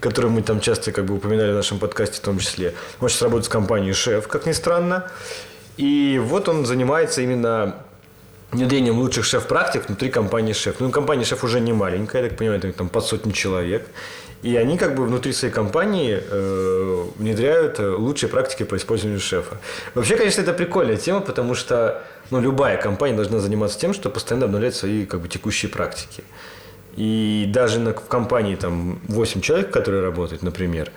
которую 0.00 0.32
мы 0.32 0.42
там 0.42 0.60
часто 0.60 0.92
как 0.92 1.04
бы 1.04 1.14
упоминали 1.14 1.52
в 1.52 1.54
нашем 1.56 1.78
подкасте 1.78 2.16
в 2.16 2.20
том 2.20 2.38
числе. 2.38 2.74
Он 3.00 3.08
сейчас 3.08 3.22
работает 3.22 3.46
с 3.46 3.48
компанией 3.48 3.92
Шеф, 3.92 4.28
как 4.28 4.46
ни 4.46 4.52
странно. 4.52 5.10
И 5.76 6.20
вот 6.22 6.48
он 6.48 6.66
занимается 6.66 7.22
именно 7.22 7.76
внедрением 8.50 8.98
лучших 8.98 9.24
шеф-практик 9.24 9.86
внутри 9.88 10.10
компании 10.10 10.52
Шеф. 10.52 10.76
Ну, 10.80 10.90
компания 10.90 11.24
Шеф 11.24 11.44
уже 11.44 11.60
не 11.60 11.72
маленькая, 11.72 12.22
я 12.22 12.28
так 12.28 12.38
понимаю, 12.38 12.58
это 12.58 12.72
там 12.72 12.88
под 12.88 13.04
сотню 13.04 13.32
человек. 13.32 13.86
И 14.42 14.56
они 14.56 14.78
как 14.78 14.94
бы 14.94 15.04
внутри 15.04 15.32
своей 15.32 15.52
компании 15.52 16.20
э, 16.20 17.04
внедряют 17.16 17.80
э, 17.80 17.88
лучшие 17.90 18.30
практики 18.30 18.62
по 18.62 18.76
использованию 18.76 19.20
шефа. 19.20 19.58
Вообще, 19.94 20.16
конечно, 20.16 20.42
это 20.42 20.52
прикольная 20.52 20.96
тема, 20.96 21.20
потому 21.20 21.54
что 21.54 22.04
ну, 22.30 22.40
любая 22.40 22.76
компания 22.76 23.16
должна 23.16 23.40
заниматься 23.40 23.78
тем, 23.80 23.92
что 23.92 24.10
постоянно 24.10 24.46
обновлять 24.46 24.76
свои 24.76 25.06
как 25.06 25.20
бы, 25.20 25.28
текущие 25.28 25.70
практики. 25.70 26.22
И 26.96 27.46
даже 27.48 27.80
на, 27.80 27.92
в 27.92 28.06
компании 28.06 28.54
там 28.54 29.00
8 29.08 29.40
человек, 29.40 29.70
которые 29.70 30.02
работают, 30.02 30.42
например, 30.42 30.90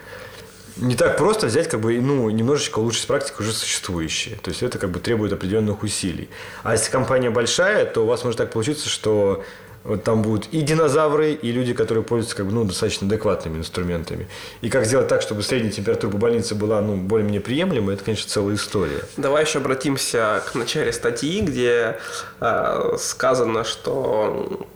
не 0.77 0.95
так 0.95 1.17
просто 1.17 1.47
взять, 1.47 1.67
как 1.67 1.81
бы, 1.81 1.99
ну, 1.99 2.29
немножечко 2.29 2.79
улучшить 2.79 3.07
практику 3.07 3.43
уже 3.43 3.53
существующие. 3.53 4.35
То 4.37 4.49
есть 4.49 4.63
это 4.63 4.77
как 4.77 4.91
бы 4.91 4.99
требует 4.99 5.33
определенных 5.33 5.83
усилий. 5.83 6.29
А 6.63 6.73
если 6.73 6.91
компания 6.91 7.29
большая, 7.29 7.85
то 7.85 8.03
у 8.03 8.07
вас 8.07 8.23
может 8.23 8.37
так 8.37 8.51
получиться, 8.51 8.87
что 8.87 9.43
вот 9.83 10.03
там 10.03 10.21
будут 10.21 10.47
и 10.51 10.61
динозавры, 10.61 11.33
и 11.33 11.51
люди, 11.51 11.73
которые 11.73 12.03
пользуются 12.03 12.35
как 12.35 12.45
бы, 12.45 12.51
ну, 12.51 12.63
достаточно 12.65 13.07
адекватными 13.07 13.57
инструментами. 13.57 14.27
И 14.61 14.69
как 14.69 14.85
сделать 14.85 15.07
так, 15.07 15.21
чтобы 15.21 15.43
средняя 15.43 15.71
температура 15.71 16.11
по 16.11 16.17
больнице 16.17 16.55
была 16.55 16.81
ну, 16.81 16.95
более-менее 16.95 17.41
приемлемой, 17.41 17.95
это, 17.95 18.03
конечно, 18.03 18.29
целая 18.29 18.55
история. 18.55 19.03
Давай 19.17 19.43
еще 19.43 19.59
обратимся 19.59 20.43
к 20.45 20.55
начале 20.55 20.93
статьи, 20.93 21.41
где 21.41 21.97
э, 22.39 22.95
сказано, 22.99 23.63
что 23.63 24.67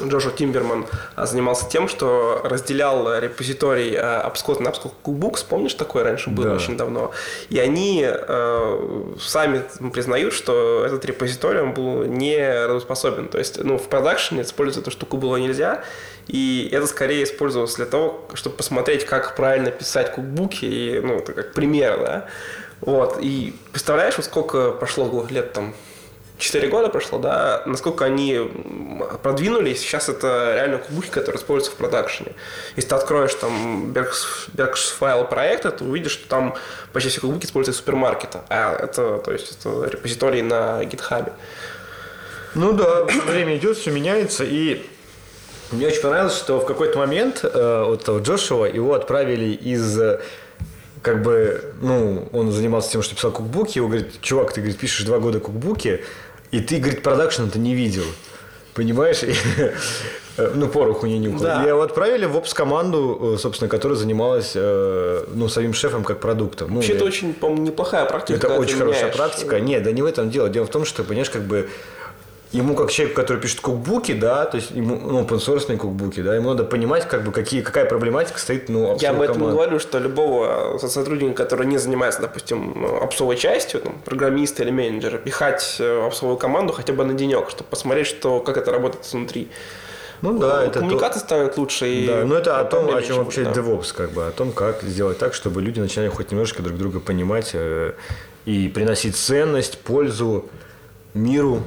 Джошуа 0.00 0.32
Тимберман 0.32 0.86
а, 1.16 1.26
занимался 1.26 1.68
тем, 1.68 1.86
что 1.88 2.40
разделял 2.44 3.18
репозиторий 3.18 3.94
а, 3.96 4.26
Upscot 4.28 4.62
на 4.62 4.68
Upscot 4.68 4.92
Cookbooks. 5.04 5.44
Помнишь, 5.48 5.74
такое 5.74 6.02
раньше 6.04 6.30
было 6.30 6.50
Да. 6.50 6.54
очень 6.54 6.76
давно? 6.76 7.10
И 7.50 7.58
они 7.58 8.06
э, 8.06 9.14
сами 9.20 9.62
признают, 9.92 10.32
что 10.32 10.84
этот 10.86 11.04
репозиторий 11.04 11.60
он 11.60 11.74
был 11.74 12.04
не 12.04 12.66
работоспособен. 12.66 13.28
То 13.28 13.38
есть, 13.38 13.62
ну, 13.62 13.76
в 13.78 13.88
продакшене 13.88 14.42
использовать 14.42 14.86
эту 14.86 14.90
штуку 14.90 15.18
было 15.18 15.36
нельзя. 15.36 15.82
И 16.28 16.68
это 16.72 16.86
скорее 16.86 17.24
использовалось 17.24 17.74
для 17.74 17.86
того, 17.86 18.26
чтобы 18.34 18.56
посмотреть, 18.56 19.04
как 19.04 19.34
правильно 19.36 19.70
писать 19.70 20.12
кукбуки, 20.12 20.64
и, 20.64 21.00
ну, 21.00 21.20
как 21.20 21.52
пример, 21.52 21.98
да. 21.98 22.26
Вот. 22.80 23.18
И 23.20 23.54
представляешь, 23.72 24.16
вот 24.16 24.24
сколько 24.26 24.70
прошло 24.72 25.26
лет 25.28 25.52
там 25.52 25.74
4 26.38 26.68
года 26.68 26.88
прошло, 26.88 27.18
да, 27.18 27.62
насколько 27.66 28.04
они 28.04 28.40
продвинулись, 29.22 29.80
сейчас 29.80 30.08
это 30.08 30.54
реально 30.54 30.78
кубухи, 30.78 31.10
которые 31.10 31.38
используются 31.38 31.72
в 31.72 31.74
продакшене. 31.76 32.32
Если 32.76 32.88
ты 32.88 32.94
откроешь 32.94 33.34
там 33.34 33.92
Berks 33.92 34.94
файл 34.98 35.24
проекта, 35.24 35.70
ты 35.70 35.84
увидишь, 35.84 36.12
что 36.12 36.28
там 36.28 36.54
почти 36.92 37.10
все 37.10 37.20
кубуки 37.20 37.46
используют 37.46 37.76
супермаркета, 37.76 38.44
а 38.48 38.74
это, 38.74 39.18
то 39.18 39.32
есть, 39.32 39.58
это 39.58 39.84
репозиторий 39.88 40.42
на 40.42 40.84
гитхабе. 40.84 41.32
Ну 42.54 42.72
да, 42.72 43.04
время 43.04 43.56
идет, 43.56 43.76
все 43.76 43.90
меняется, 43.90 44.44
и 44.44 44.84
мне 45.70 45.86
очень 45.86 46.02
понравилось, 46.02 46.36
что 46.36 46.60
в 46.60 46.66
какой-то 46.66 46.98
момент 46.98 47.40
э, 47.44 47.84
вот 47.86 48.06
Джошуа 48.06 48.66
его 48.66 48.94
отправили 48.94 49.54
из 49.54 49.98
как 51.02 51.22
бы, 51.22 51.62
ну, 51.80 52.28
он 52.32 52.52
занимался 52.52 52.92
тем, 52.92 53.02
что 53.02 53.14
писал 53.14 53.32
кукбуки, 53.32 53.78
его 53.78 53.88
говорит, 53.88 54.20
чувак, 54.20 54.52
ты, 54.52 54.60
говорит, 54.60 54.78
пишешь 54.78 55.04
два 55.04 55.18
года 55.18 55.40
кукбуки, 55.40 56.02
и 56.52 56.60
ты, 56.60 56.78
говорит, 56.78 57.02
продакшн 57.02 57.44
это 57.44 57.58
не 57.58 57.74
видел. 57.74 58.04
Понимаешь? 58.74 59.22
И, 59.22 59.34
э, 60.38 60.52
ну, 60.54 60.66
пороху 60.68 61.06
не 61.06 61.18
нюхал. 61.18 61.40
Да. 61.40 61.62
И 61.64 61.68
его 61.68 61.82
отправили 61.82 62.24
в 62.24 62.36
опс-команду, 62.36 63.34
э, 63.34 63.38
собственно, 63.38 63.68
которая 63.68 63.98
занималась, 63.98 64.52
э, 64.54 65.24
ну, 65.34 65.48
самим 65.48 65.74
шефом 65.74 66.04
как 66.04 66.20
продуктом. 66.20 66.68
Ну, 66.70 66.76
Вообще, 66.76 66.92
это 66.92 67.04
я- 67.04 67.08
очень, 67.08 67.34
по-моему, 67.34 67.64
неплохая 67.64 68.06
практика. 68.06 68.38
это 68.46 68.54
очень 68.58 68.78
хорошая 68.78 69.02
меняешь. 69.02 69.16
практика. 69.16 69.60
Нет, 69.60 69.82
да 69.82 69.92
не 69.92 70.00
в 70.02 70.06
этом 70.06 70.30
дело. 70.30 70.48
Дело 70.48 70.64
в 70.64 70.70
том, 70.70 70.84
что, 70.86 71.04
понимаешь, 71.04 71.28
как 71.30 71.42
бы 71.42 71.68
ему 72.52 72.74
как 72.74 72.90
человеку, 72.90 73.20
который 73.20 73.38
пишет 73.38 73.60
кукбуки, 73.60 74.12
да, 74.12 74.44
то 74.44 74.56
есть 74.58 74.70
ему, 74.70 74.96
ну, 74.96 75.22
open 75.22 75.38
source 75.38 75.76
кукбуки, 75.76 76.20
да, 76.20 76.34
ему 76.36 76.50
надо 76.50 76.64
понимать, 76.64 77.08
как 77.08 77.24
бы, 77.24 77.32
какие, 77.32 77.62
какая 77.62 77.86
проблематика 77.86 78.38
стоит, 78.38 78.68
ну, 78.68 78.96
Я 79.00 79.10
об 79.10 79.20
этом 79.22 79.36
команд. 79.36 79.52
говорю, 79.54 79.78
что 79.78 79.98
любого 79.98 80.78
сотрудника, 80.78 81.44
который 81.44 81.66
не 81.66 81.78
занимается, 81.78 82.20
допустим, 82.20 82.86
опсовой 83.02 83.36
частью, 83.36 83.80
там, 83.80 83.94
программиста 84.04 84.62
или 84.62 84.70
менеджера, 84.70 85.18
пихать 85.18 85.76
э, 85.78 86.00
в 86.02 86.06
опсовую 86.06 86.36
команду 86.36 86.72
хотя 86.72 86.92
бы 86.92 87.04
на 87.04 87.14
денек, 87.14 87.48
чтобы 87.50 87.68
посмотреть, 87.70 88.06
что, 88.06 88.40
как 88.40 88.56
это 88.58 88.70
работает 88.70 89.10
внутри. 89.12 89.48
Ну 90.20 90.38
да, 90.38 90.62
это 90.62 90.74
то- 90.74 90.78
Коммуникация 90.80 91.20
станет 91.20 91.56
лучше. 91.58 91.88
и 91.88 92.06
Да, 92.06 92.24
но 92.24 92.36
это 92.36 92.60
о 92.60 92.64
том, 92.64 92.94
о 92.94 93.02
чем 93.02 93.16
вообще 93.16 93.42
да. 93.44 93.50
DevOps, 93.52 93.92
как 93.96 94.12
бы, 94.12 94.26
о 94.26 94.30
том, 94.30 94.52
как 94.52 94.82
сделать 94.82 95.18
так, 95.18 95.34
чтобы 95.34 95.60
люди 95.62 95.80
начинали 95.80 96.08
хоть 96.08 96.30
немножко 96.30 96.62
друг 96.62 96.76
друга 96.78 97.00
понимать 97.00 97.50
э, 97.54 97.94
и 98.44 98.68
приносить 98.68 99.16
ценность, 99.16 99.78
пользу 99.80 100.44
миру 101.14 101.62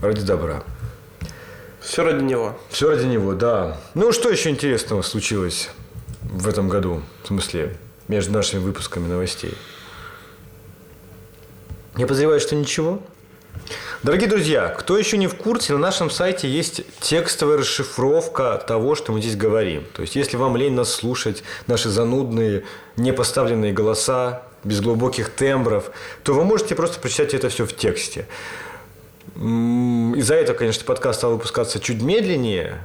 ради 0.00 0.22
добра. 0.22 0.62
Все 1.80 2.04
ради 2.04 2.22
него. 2.22 2.58
Все 2.68 2.90
ради 2.90 3.06
него, 3.06 3.34
да. 3.34 3.78
Ну, 3.94 4.12
что 4.12 4.30
еще 4.30 4.50
интересного 4.50 5.02
случилось 5.02 5.70
в 6.22 6.48
этом 6.48 6.68
году? 6.68 7.02
В 7.22 7.28
смысле, 7.28 7.76
между 8.08 8.32
нашими 8.32 8.60
выпусками 8.60 9.06
новостей? 9.06 9.54
Я 11.96 12.06
подозреваю, 12.06 12.40
что 12.40 12.54
ничего. 12.54 13.02
Дорогие 14.02 14.28
друзья, 14.28 14.68
кто 14.68 14.96
еще 14.96 15.18
не 15.18 15.26
в 15.26 15.34
курсе, 15.34 15.72
на 15.74 15.78
нашем 15.78 16.08
сайте 16.10 16.48
есть 16.48 16.82
текстовая 17.00 17.58
расшифровка 17.58 18.62
того, 18.66 18.94
что 18.94 19.12
мы 19.12 19.20
здесь 19.20 19.36
говорим. 19.36 19.84
То 19.94 20.02
есть, 20.02 20.16
если 20.16 20.36
вам 20.36 20.56
лень 20.56 20.74
нас 20.74 20.90
слушать, 20.90 21.42
наши 21.66 21.90
занудные, 21.90 22.64
непоставленные 22.96 23.72
голоса, 23.72 24.42
без 24.64 24.80
глубоких 24.80 25.30
тембров, 25.30 25.90
то 26.22 26.34
вы 26.34 26.44
можете 26.44 26.74
просто 26.74 27.00
прочитать 27.00 27.34
это 27.34 27.48
все 27.48 27.66
в 27.66 27.74
тексте. 27.74 28.26
Из-за 29.36 30.34
этого, 30.34 30.56
конечно, 30.56 30.84
подкаст 30.84 31.20
стал 31.20 31.32
выпускаться 31.32 31.80
чуть 31.80 32.02
медленнее. 32.02 32.80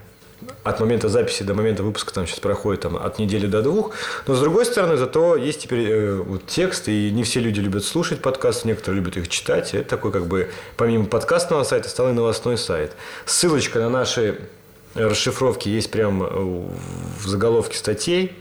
От 0.63 0.79
момента 0.79 1.09
записи 1.09 1.43
до 1.43 1.53
момента 1.53 1.81
выпуска 1.83 2.13
там 2.13 2.27
сейчас 2.27 2.39
проходит 2.39 2.81
там, 2.81 2.97
от 2.97 3.19
недели 3.19 3.47
до 3.47 3.61
двух. 3.61 3.91
Но 4.27 4.35
с 4.35 4.39
другой 4.39 4.65
стороны, 4.65 4.97
зато 4.97 5.35
есть 5.35 5.61
теперь 5.61 5.89
э, 5.89 6.15
вот 6.15 6.45
текст, 6.45 6.87
и 6.87 7.11
не 7.11 7.23
все 7.23 7.39
люди 7.39 7.59
любят 7.59 7.83
слушать 7.83 8.21
подкасты, 8.21 8.67
некоторые 8.67 9.01
любят 9.01 9.17
их 9.17 9.27
читать. 9.27 9.73
Это 9.73 9.89
такой 9.89 10.11
как 10.11 10.27
бы, 10.27 10.49
помимо 10.77 11.05
подкастного 11.05 11.63
сайта, 11.63 11.89
стал 11.89 12.09
и 12.09 12.13
новостной 12.13 12.57
сайт. 12.57 12.93
Ссылочка 13.25 13.79
на 13.79 13.89
наши 13.89 14.39
расшифровки 14.93 15.69
есть 15.69 15.91
прямо 15.91 16.25
в 16.25 17.27
заголовке 17.27 17.77
статей. 17.77 18.33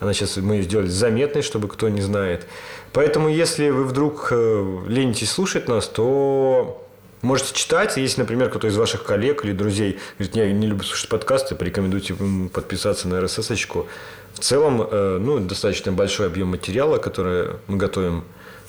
Она 0.00 0.14
сейчас, 0.14 0.36
мы 0.38 0.56
ее 0.56 0.62
сделали 0.62 0.88
заметной, 0.88 1.42
чтобы 1.42 1.68
кто 1.68 1.88
не 1.88 2.00
знает. 2.00 2.46
Поэтому, 2.92 3.28
если 3.28 3.70
вы 3.70 3.84
вдруг 3.84 4.28
э, 4.30 4.78
ленитесь 4.86 5.30
слушать 5.30 5.68
нас, 5.68 5.86
то 5.86 6.86
можете 7.22 7.54
читать. 7.54 7.96
Если, 7.96 8.20
например, 8.20 8.48
кто-то 8.50 8.66
из 8.66 8.76
ваших 8.76 9.04
коллег 9.04 9.44
или 9.44 9.52
друзей 9.52 9.98
говорит, 10.18 10.36
я 10.36 10.52
не 10.52 10.66
люблю 10.66 10.84
слушать 10.84 11.08
подкасты, 11.08 11.54
порекомендуйте 11.54 12.14
подписаться 12.52 13.08
на 13.08 13.14
RSS-очку. 13.16 13.86
В 14.34 14.38
целом, 14.40 14.82
э, 14.82 15.18
ну, 15.20 15.38
достаточно 15.40 15.92
большой 15.92 16.26
объем 16.26 16.48
материала, 16.48 16.98
который 16.98 17.56
мы 17.66 17.76
готовим, 17.76 18.24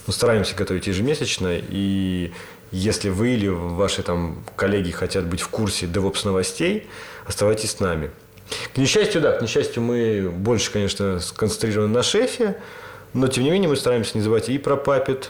мы 0.07 0.13
стараемся 0.13 0.55
готовить 0.55 0.87
ежемесячно, 0.87 1.59
и 1.59 2.31
если 2.71 3.09
вы 3.09 3.35
или 3.35 3.47
ваши 3.47 4.01
там 4.01 4.43
коллеги 4.55 4.91
хотят 4.91 5.25
быть 5.25 5.41
в 5.41 5.49
курсе 5.49 5.85
DevOps 5.85 6.25
новостей, 6.25 6.87
оставайтесь 7.25 7.71
с 7.71 7.79
нами. 7.79 8.11
К 8.73 8.77
несчастью, 8.77 9.21
да, 9.21 9.37
к 9.37 9.41
несчастью, 9.41 9.83
мы 9.83 10.29
больше, 10.29 10.71
конечно, 10.71 11.19
сконцентрированы 11.19 11.93
на 11.93 12.03
шефе, 12.03 12.57
но, 13.13 13.27
тем 13.27 13.43
не 13.43 13.51
менее, 13.51 13.69
мы 13.69 13.75
стараемся 13.75 14.17
не 14.17 14.21
забывать 14.21 14.49
и 14.49 14.57
про 14.57 14.75
Puppet, 14.75 15.27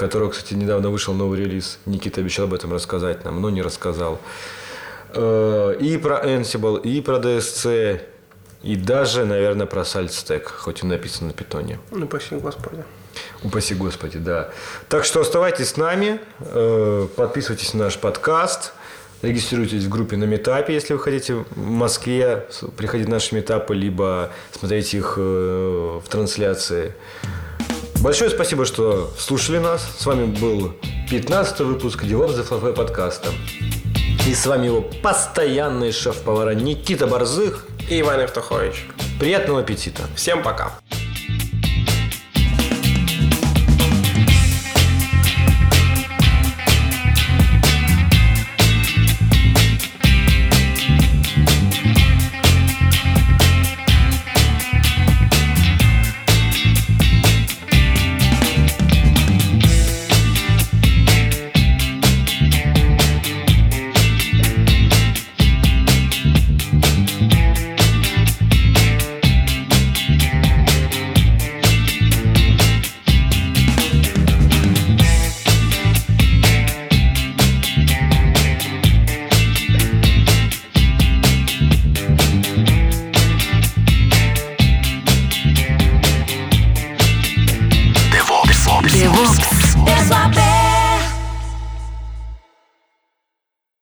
которого, 0.00 0.30
кстати, 0.30 0.54
недавно 0.54 0.88
вышел 0.88 1.12
новый 1.12 1.38
релиз. 1.38 1.78
Никита 1.84 2.22
обещал 2.22 2.46
об 2.46 2.54
этом 2.54 2.72
рассказать 2.72 3.22
нам, 3.24 3.40
но 3.42 3.50
не 3.50 3.60
рассказал. 3.60 4.18
Э, 5.12 5.76
и 5.78 5.98
про 5.98 6.24
Ansible, 6.24 6.80
и 6.80 7.02
про 7.02 7.18
DSC, 7.18 8.00
и 8.62 8.76
даже, 8.76 9.26
наверное, 9.26 9.66
про 9.66 9.82
SaltStack, 9.82 10.44
хоть 10.44 10.82
и 10.82 10.86
написано 10.86 11.28
на 11.28 11.32
питоне. 11.34 11.78
Ну, 11.90 12.06
спасибо, 12.06 12.40
Господи. 12.40 12.82
Упаси 13.42 13.74
Господи, 13.74 14.18
да. 14.18 14.50
Так 14.88 15.04
что 15.04 15.20
оставайтесь 15.20 15.68
с 15.68 15.76
нами, 15.76 16.18
э, 16.38 17.06
подписывайтесь 17.14 17.74
на 17.74 17.84
наш 17.84 17.98
подкаст, 17.98 18.72
регистрируйтесь 19.20 19.84
в 19.84 19.88
группе 19.90 20.16
на 20.16 20.24
метапе, 20.24 20.72
если 20.72 20.94
вы 20.94 21.00
хотите 21.00 21.34
в 21.34 21.56
Москве 21.56 22.46
приходить 22.78 23.06
на 23.06 23.14
наши 23.16 23.34
метапы, 23.34 23.74
либо 23.74 24.30
смотреть 24.52 24.94
их 24.94 25.14
э, 25.18 26.00
в 26.02 26.08
трансляции. 26.08 26.94
Большое 28.00 28.30
спасибо, 28.30 28.64
что 28.64 29.12
слушали 29.18 29.58
нас. 29.58 29.86
С 29.98 30.06
вами 30.06 30.24
был 30.24 30.72
15 31.10 31.60
выпуск 31.60 32.02
DevOps 32.04 32.34
The 32.34 32.48
Fluffy 32.48 32.72
подкаста. 32.72 33.28
И 34.26 34.34
с 34.34 34.46
вами 34.46 34.66
его 34.66 34.80
постоянный 34.80 35.92
шеф-повара 35.92 36.54
Никита 36.54 37.06
Борзых 37.06 37.66
и 37.90 38.00
Иван 38.00 38.22
Евтухович. 38.22 38.86
Приятного 39.18 39.60
аппетита. 39.60 40.04
Всем 40.16 40.42
пока. 40.42 40.72